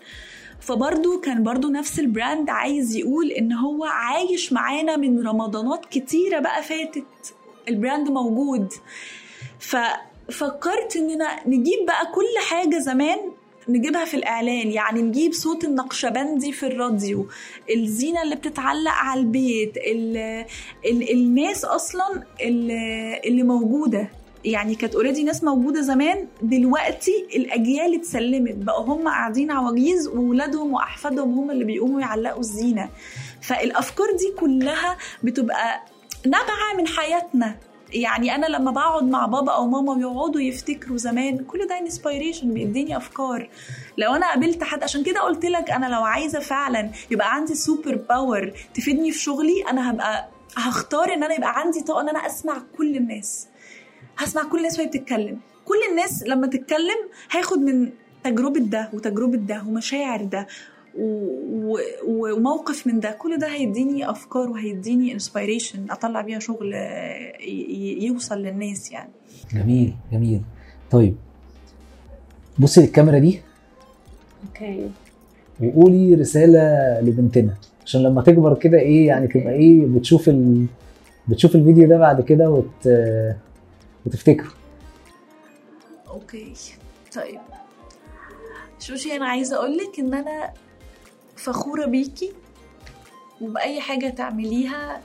[0.61, 6.39] فبرضو كان برضو نفس ال brand عايز يقول إن هو عايش معانا من رمضانات كتيرة
[6.41, 7.05] بقى فاتت.
[7.69, 8.73] ال brand موجود.
[9.59, 13.19] ففكرت إننا نجيب بقى كل حاجة زمان
[13.69, 17.27] نجيبها في الإعلان يعني نجيب صوت النقشبندي في الراديو
[17.77, 20.17] الزينة اللي بتتعلق على البيت ال
[20.87, 24.09] ال الناس أصلا اللي, موجودة.
[24.45, 31.39] يعني كانت already ناس موجودة زمان دلوقتي الأجيال اتسلمت بقوا هم قاعدين عواجيز واولادهم وأحفادهم
[31.39, 32.89] هم اللي بيقوموا يعلقوا الزينة.
[33.43, 35.83] فالأفكار دي كلها بتبقى
[36.27, 37.57] نابعة من حياتنا.
[37.95, 42.97] يعني أنا لما بقعد مع بابا أو ماما بيقعدوا يفتكروا زمان كل ده inspiration بيديني
[42.97, 43.49] أفكار.
[43.99, 47.95] لو أنا قابلت حد عشان كده قلت لك أنا لو عايزة فعلا يبقى عندي super
[48.09, 52.63] power تفيدني في شغلي أنا هبقى هختار إن أنا يبقى عندي طاقة إن أنا أسمع
[52.79, 53.47] كل الناس.
[54.19, 55.41] هسمع كل الناس وهي بتتكلم.
[55.65, 56.97] كل الناس لما تتكلم
[57.31, 57.91] هاخد من
[58.25, 60.47] تجربة ده وتجربة ده ومشاعر ده
[62.07, 67.33] وموقف من ده كل ده هيديني أفكار وهيديني inspiration أطلع بيها شغل آه،
[68.01, 69.11] يوصل للناس يعني.
[69.55, 70.41] جميل جميل.
[70.91, 71.17] طيب
[72.59, 73.41] بصي للكاميرا دي.
[74.49, 74.91] okay.
[75.63, 76.61] وقولي رسالة
[77.01, 77.55] لبنتنا
[77.87, 80.67] عشان لما تكبر كده إيه يعني تبقى إيه بتشوف ال...
[81.29, 82.89] بتشوف الفيديو ده بعد كده وت...
[84.07, 84.53] وتفتكره.
[86.09, 86.53] okay.
[87.15, 87.41] طيب.
[88.79, 90.53] شوشي أنا عايزة أقولك إن أنا
[91.43, 92.33] فخورة بيكي
[93.41, 95.03] وبأي حاجة تعمليها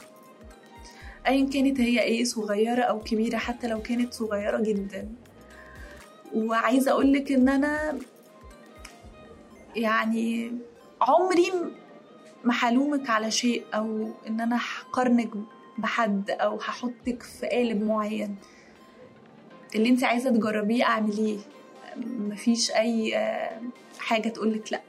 [1.28, 5.10] ايا كانت هي إيه صغيرة أو كبيرة حتى لو كانت صغيرة جدا.
[6.34, 8.00] وعايزة أقولك إن أنا
[9.76, 10.52] يعني
[11.02, 11.52] عمري
[12.44, 15.30] ما هلومك على شيء أو إن أنا هقارنك
[15.78, 18.36] بحد أو هحطك في قالب معين.
[19.76, 21.38] اللي أنت عايزة تجربيه أعمليه.
[22.20, 23.62] مفيش أي آه،
[24.00, 24.82] حاجة تقولك لأ.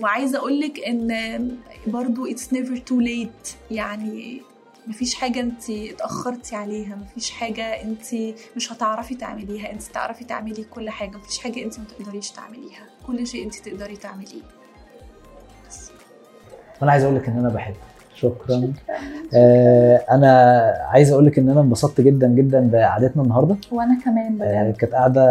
[0.00, 3.54] وعايزة أقولك إن برضو it's never too late.
[3.70, 4.42] يعني
[4.86, 8.04] مفيش حاجة انت اتأخرتي عليها مفيش حاجة انت
[8.56, 12.86] مش هتعرفي تعمليها انت تعرفي تعملي كل حاجة مفيش حاجة انت ما تقدريش تعمليها.
[13.06, 14.42] كل شيء انت تقدري تعمليه.
[15.68, 15.90] بس.
[16.80, 17.76] وأنا عايز أقول لك إن أنا بحبك
[18.20, 18.72] شكرا.
[19.34, 20.30] آه أنا
[20.88, 23.56] عايز أقول لك إن أنا انبسطت جدا جدا بقعدتنا النهارده.
[23.72, 24.76] وأنا كمان آه بجد.
[24.76, 25.22] كانت قاعدة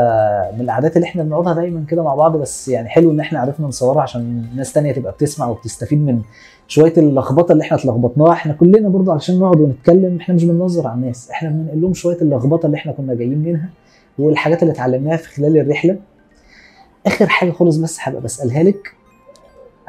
[0.56, 3.68] من القعدات اللي إحنا بنقعدها دايما كده مع بعض بس يعني حلو إن إحنا عرفنا
[3.68, 6.22] نصورها عشان ناس تانية تبقى بتسمع وبتستفيد من
[6.68, 8.32] شوية اللخبطة اللي إحنا اتلخبطناها.
[8.34, 11.30] إحنا كلنا برضو علشان نقعد ونتكلم إحنا مش بننظر على الناس.
[11.32, 13.70] إحنا بننقل لهم شوية اللخبطة اللي إحنا كنا جايين منها
[14.20, 15.98] والحاجات اللي اتعلمناها في خلال الرحلة.
[17.06, 18.94] آخر حاجة خالص بس هبقى بسألها لك.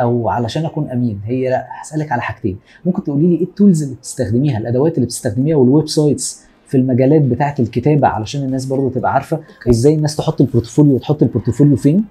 [0.00, 1.20] أو علشان أكون أمين.
[1.24, 2.58] هي لا هسألك على حاجتين.
[2.84, 7.22] ممكن تقولي لي إيه ال tools اللي بتستخدميها الأدوات اللي بتستخدميها وال websites في المجالات
[7.22, 9.40] بتاعة الكتابة علشان الناس برضو تبقى عارفة
[9.70, 12.04] إزاي الناس تحط ال portfolio وتحط ال portfolio فين؟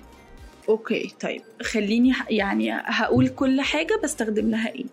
[0.70, 1.42] okay طيب.
[1.62, 4.86] خليني يعني هقول كل حاجة بستخدم لها إيه.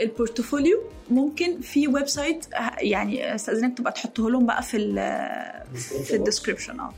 [0.00, 0.78] ال portfolio
[1.10, 2.46] ممكن في website
[2.80, 4.94] يعني أستاذنك تبقى تحطه لهم بقى في ال
[6.04, 6.90] في ال description آه.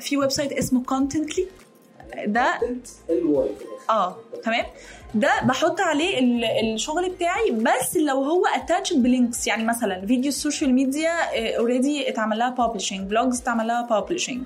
[0.00, 1.46] في website اسمه Contently
[2.26, 2.58] ده
[3.90, 4.64] آه تمام.
[5.14, 6.44] ده بحط عليه ال-
[6.74, 11.10] الشغل بتاعي بس لو هو attached ب links يعني مثلا فيديو السوشيال ميديا
[11.58, 14.42] already اتعمل لها publishing blogs اتعمل لها publishing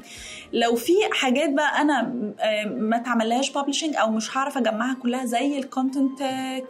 [0.53, 2.01] لو في حاجات بقى أنا
[2.41, 6.19] آه، ما اتعملهاش publishing أو مش هعرف أجمعها كلها زي ال content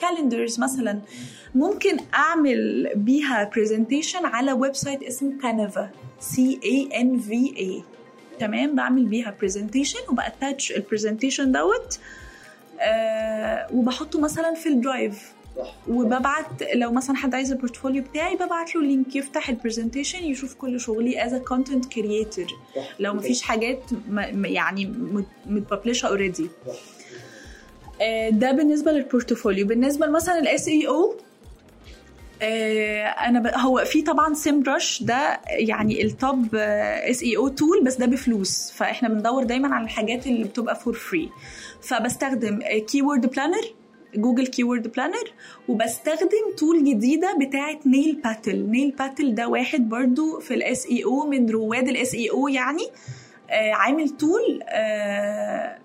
[0.00, 1.00] calendars مثلا
[1.54, 5.90] ممكن أعمل بيها presentation على website اسمه Canva
[6.20, 7.82] C A N V A
[8.40, 11.98] تمام بعمل بيها presentation وب attach ال presentation دوت
[12.80, 15.32] آه وبحطه مثلا في ال drive
[15.88, 20.54] وببعت لو مثلا حد عايز ال portfolio بتاعي ببعت له link يفتح ال presentation يشوف
[20.54, 22.46] كل شغلي as content creator
[23.00, 23.80] لو مفيش حاجات
[24.44, 24.86] يعني
[25.46, 26.50] مت publish ه already
[28.30, 31.14] ده بالنسبة لل portfolio بالنسبة مثلا ال SEO
[32.42, 33.46] أنا ب...
[33.46, 38.72] هو في طبعا Semrush ده يعني ال top SEO tool بس ده بفلوس.
[38.76, 41.30] فإحنا بندور دايما على الحاجات اللي بتبقى for free
[41.82, 43.62] فبستخدم keyword planner
[44.14, 45.32] Google keyword planner
[45.68, 51.50] وبستخدم tool جديدة بتاعه Neil Patel Neil Patel ده واحد برضو في ال SEO من
[51.50, 52.82] رواد ال SEO يعني
[53.50, 55.78] آه عامل tool آه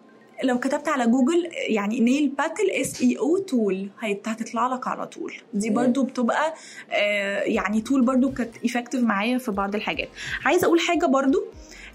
[0.43, 5.33] لو كتبت على جوجل يعني Neil Patel SEO tool هتطلع لك على طول.
[5.53, 6.53] دي برضو بتبقى
[6.91, 10.09] آه يعني tool برضو كانت effective معايا في بعض الحاجات.
[10.45, 11.43] عايزة أقول حاجة برضو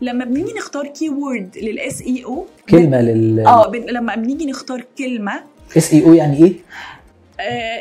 [0.01, 5.32] لما بنيجي نختار keyword لل SEO كلمة لل آه بن- لما بنيجي نختار كلمة
[5.77, 6.53] SEO يعني إيه؟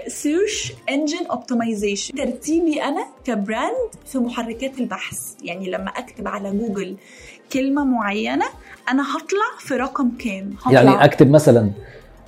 [0.07, 5.19] search engine optimization ترتيبي أنا ك brand في محركات البحث.
[5.43, 6.95] يعني لما أكتب على جوجل
[7.53, 8.45] كلمة معينة
[8.89, 10.71] أنا هطلع في رقم كام؟ هطلع.
[10.71, 11.71] يعني أكتب مثلا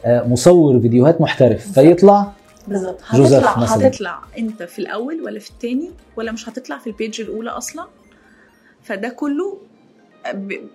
[0.05, 2.31] آه، مصور فيديوهات محترف فيطلع؟
[2.67, 2.99] بالظبط.
[3.13, 3.87] جوزيف هتطلع مثلاً.
[3.87, 7.85] هتطلع أنت في الأول ولا في التاني؟ ولا مش هتطلع في ال page الأولى أصلا؟
[8.83, 9.57] فده كله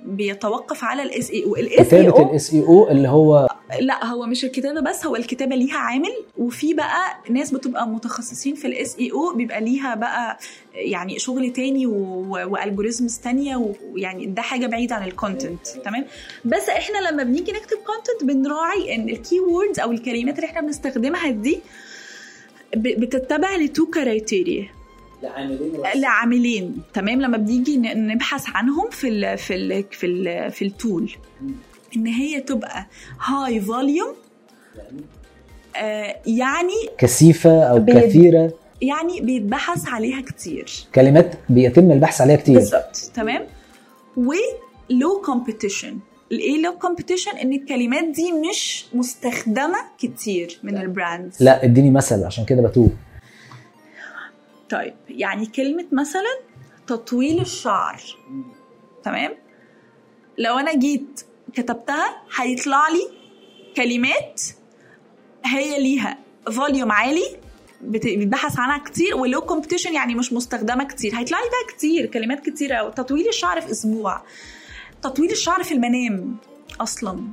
[0.06, 3.48] بيتوقف على ال SEO ال SEO كتابة أو ال SEO اللي هو
[3.80, 6.12] لا هو مش الكتابة بس هو الكتابة ليها عامل.
[6.38, 10.38] وفي بقى ناس بتبقى متخصصين في ال SEO بيبقى ليها بقى
[10.74, 16.04] يعني شغل تاني و algorithms تانية ويعني ده حاجة بعيدة عن ال content تمام؟
[16.44, 21.30] بس إحنا لما بنيجي نكتب content بنراعي إن ال keywords أو الكلمات اللي إحنا بنستخدمها
[21.30, 21.60] دي
[22.76, 24.68] بتتبع ل two criteria
[25.94, 31.12] لعاملين تمام؟ لما بنيجي نبحث عنهم في ال في ال في ال في ال tool
[31.96, 32.86] إن هي تبقى
[33.24, 34.14] high volume
[35.76, 38.52] آه يعني كثيفة أو بيد- كثيرة.
[38.82, 40.70] يعني بيتبحث عليها كتير.
[40.94, 42.54] كلمات بيتم البحث عليها كتير.
[42.54, 43.46] بالظبط تمام؟
[44.16, 45.98] و low competition
[46.32, 52.24] الايه low competition إن الكلمات دي مش مستخدمة كتير من ال brand لا إديني مثل
[52.24, 52.88] عشان كده بتوه.
[54.70, 56.38] طيب يعني كلمة مثلا
[56.86, 58.00] تطويل الشعر
[59.04, 59.30] تمام؟
[60.38, 61.20] لو أنا جيت
[61.54, 63.08] كتبتها هيطلع لي
[63.76, 64.42] كلمات
[65.44, 66.18] هي ليها
[66.52, 67.36] volume عالي
[67.82, 71.14] بت- بيتبحث عنها كتير و low competition يعني مش مستخدمة كتير.
[71.18, 72.90] هيطلع لي بقى كتير كلمات كتير أوي.
[72.92, 74.22] تطويل الشعر في أسبوع.
[75.02, 76.36] تطويل الشعر في المنام
[76.80, 77.24] أصلا.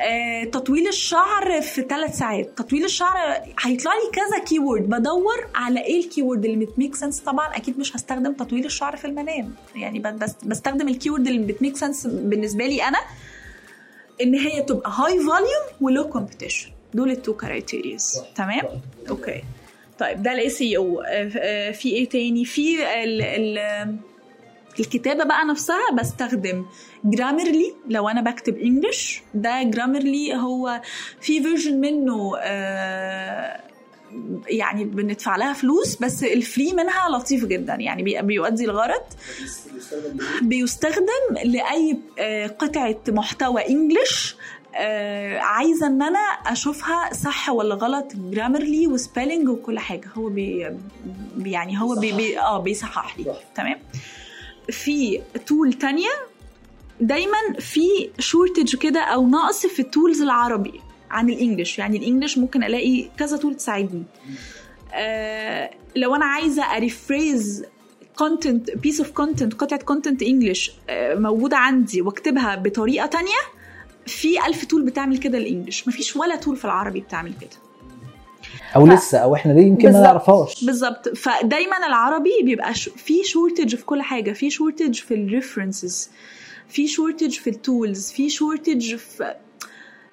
[0.00, 2.58] آه، تطويل الشعر في ثلاث ساعات.
[2.58, 3.16] تطويل الشعر
[3.60, 7.78] هيطلع لي كذا keyword بدور على إيه ال keyword اللي بت make sense طبعا أكيد
[7.78, 9.54] مش هستخدم تطويل الشعر في المنام.
[9.74, 12.98] يعني ب- بس بستخدم ال keyword اللي بت make sense بالنسبة لي أنا.
[14.22, 18.62] إن هي تبقى high volume و low competition دول ال two criterias تمام؟
[19.10, 19.42] okay
[19.98, 21.02] طيب ده ال SEO
[21.72, 23.58] في إيه تاني؟ في ال ال
[24.80, 26.66] الكتابة بقى نفسها بستخدم
[27.04, 30.80] Grammarly لو أنا بكتب English ده Grammarly هو
[31.20, 33.60] في version منه آه،
[34.48, 37.74] يعني بندفع لها فلوس بس ال free منها لطيف جدا.
[37.74, 39.02] يعني بي- بيؤدي الغرض.
[40.42, 44.36] بيستخدم لأي آه، قطعة محتوى English
[44.74, 50.08] آه، عايزة إن أنا أشوفها صح ولا غلط grammarly و spelling وكل حاجة.
[50.14, 50.70] هو بي
[51.36, 53.34] بي- يعني هو بي بي آه بيصحح لي.
[53.54, 53.78] تمام؟
[54.70, 56.10] في tool تانية.
[57.00, 60.80] دايما في shortage كده أو نقص في ال tools العربي.
[61.12, 64.02] عن ال English يعني ال English ممكن ألاقي كذا tool تساعدني.
[64.94, 67.64] آه لو أنا عايزة أ rephrase
[68.16, 70.72] content piece of content قطعة content English
[71.14, 73.38] موجودة عندي واكتبها بطريقة تانية
[74.06, 75.88] في ألف tool بتعمل كده ال English.
[75.88, 77.50] مفيش ولا tool في العربي بتعمل كده.
[78.76, 80.00] أو ف- لسه أو إحنا دي يمكن ما.
[80.02, 80.64] نعرفهاش.
[80.64, 81.08] بالظبط.
[81.08, 82.88] فدايما العربي بيبقى ش...
[82.88, 84.32] في shortage في كل حاجة.
[84.32, 86.10] في shortage في ال references
[86.68, 89.34] في shortage في ال tools في shortage في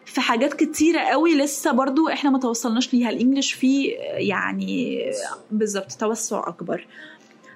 [0.09, 3.09] في حاجات كتيرة قوي لسه برضو إحنا ما توصلناش ليها.
[3.09, 5.05] ال English فيه يعني
[5.51, 6.87] بالظبط توسع أكبر.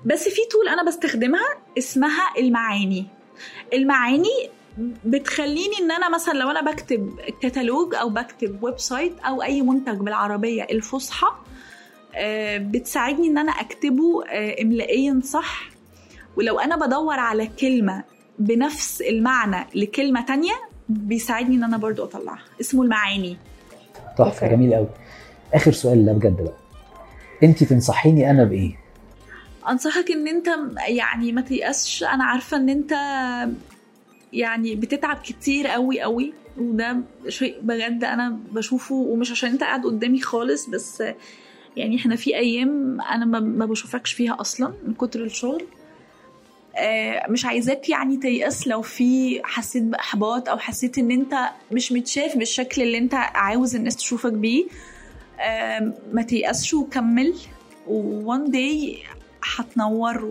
[0.06, 3.06] بس في tool أنا بستخدمها اسمها المعاني.
[3.74, 4.50] المعاني
[5.06, 10.64] بتخليني إن أنا مثلا لو أنا بكتب كتالوج أو بكتب website أو أي منتج بالعربية
[10.64, 11.28] الفصحى
[12.16, 15.70] آه، بتساعدني إن أنا أكتبه آه، املائيا صح.
[16.38, 18.04] ولو أنا بدور على كلمة
[18.40, 22.44] بنفس المعنى لكلمة تانية بيساعدني إن أنا برضو أطلعها.
[22.62, 23.38] اسمه المعاني.
[24.18, 24.48] تحفة.
[24.48, 24.88] جميل قوي
[25.54, 26.54] آخر سؤال لا بجد بقى.
[27.44, 28.76] انت تنصحيني أنا بإيه؟
[29.70, 30.48] أنصحك إن أنت
[30.88, 32.04] يعني ما تيأسش.
[32.04, 32.92] أنا عارفة إن أنت
[34.34, 40.22] يعني بتتعب كتير قوي قوي وده شيء بجد أنا بشوفه ومش عشان أنت قاعد قدامي
[40.22, 41.04] خالص بس
[41.78, 45.64] يعني إحنا في أيام أنا ما- ما بشوفكش فيها أصلا من كتر الشغل.
[47.30, 51.36] مش عايزاك يعني تيأس لو في حسيت بإحباط أو حسيت إن أنت
[51.72, 54.66] مش متشاف بالشكل اللي أنت عاوز الناس تشوفك بيه.
[55.40, 57.34] آه، ما تيأسش وكمل.
[57.88, 58.98] وون داي
[59.58, 60.30] هتنور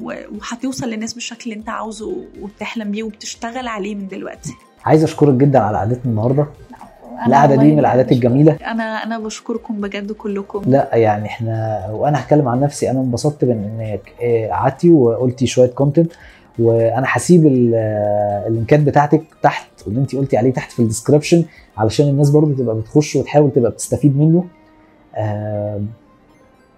[0.00, 4.52] وهتوصل للناس بالشكل اللي أنت عاوزه وبتحلم بيه وبتشتغل عليه من دلوقتي.
[4.84, 6.46] عايز أشكرك جدا على قعدتنا النهارده.
[7.26, 8.12] القعدة دي من القعدات.
[8.12, 8.56] الجميلة.
[8.66, 10.62] أنا أنا بشكركم بجد كلكم.
[10.66, 15.66] لا يعني إحنا وأنا هتكلم عن نفسي أنا انبسطت بإن إنك آه، قعدتي وقلتي شوية
[15.70, 16.12] content
[16.58, 21.44] وأنا هسيب آه، اللينكات بتاعتك تحت واللي انت قلتي عليه تحت في ال description
[21.76, 24.44] علشان الناس برضو تبقى بتخش وتحاول تبقى بتستفيد منه.
[25.16, 25.86] آم،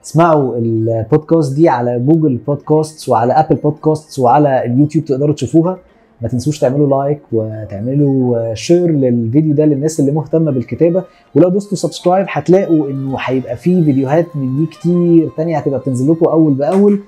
[0.05, 5.79] اسمعوا البودكاست دي على Google Podcast وعلى Apple Podcast وعلى اليوتيوب تقدروا تشوفوها.
[6.21, 11.05] ما تنسوش تعملوا like وتعملوا share للفيديو ده للناس اللي مهتمة بالكتابة.
[11.35, 16.27] ولو دوستوا subscribe هتلاقوا إنه هيبقى فيه فيديوهات من دي كتير تانية هتبقى بتنزل لكم
[16.27, 17.01] أول بأول.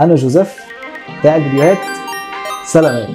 [0.00, 0.58] أنا جوزيف
[1.20, 1.78] بتاع الفيديوهات
[2.66, 3.08] سلامات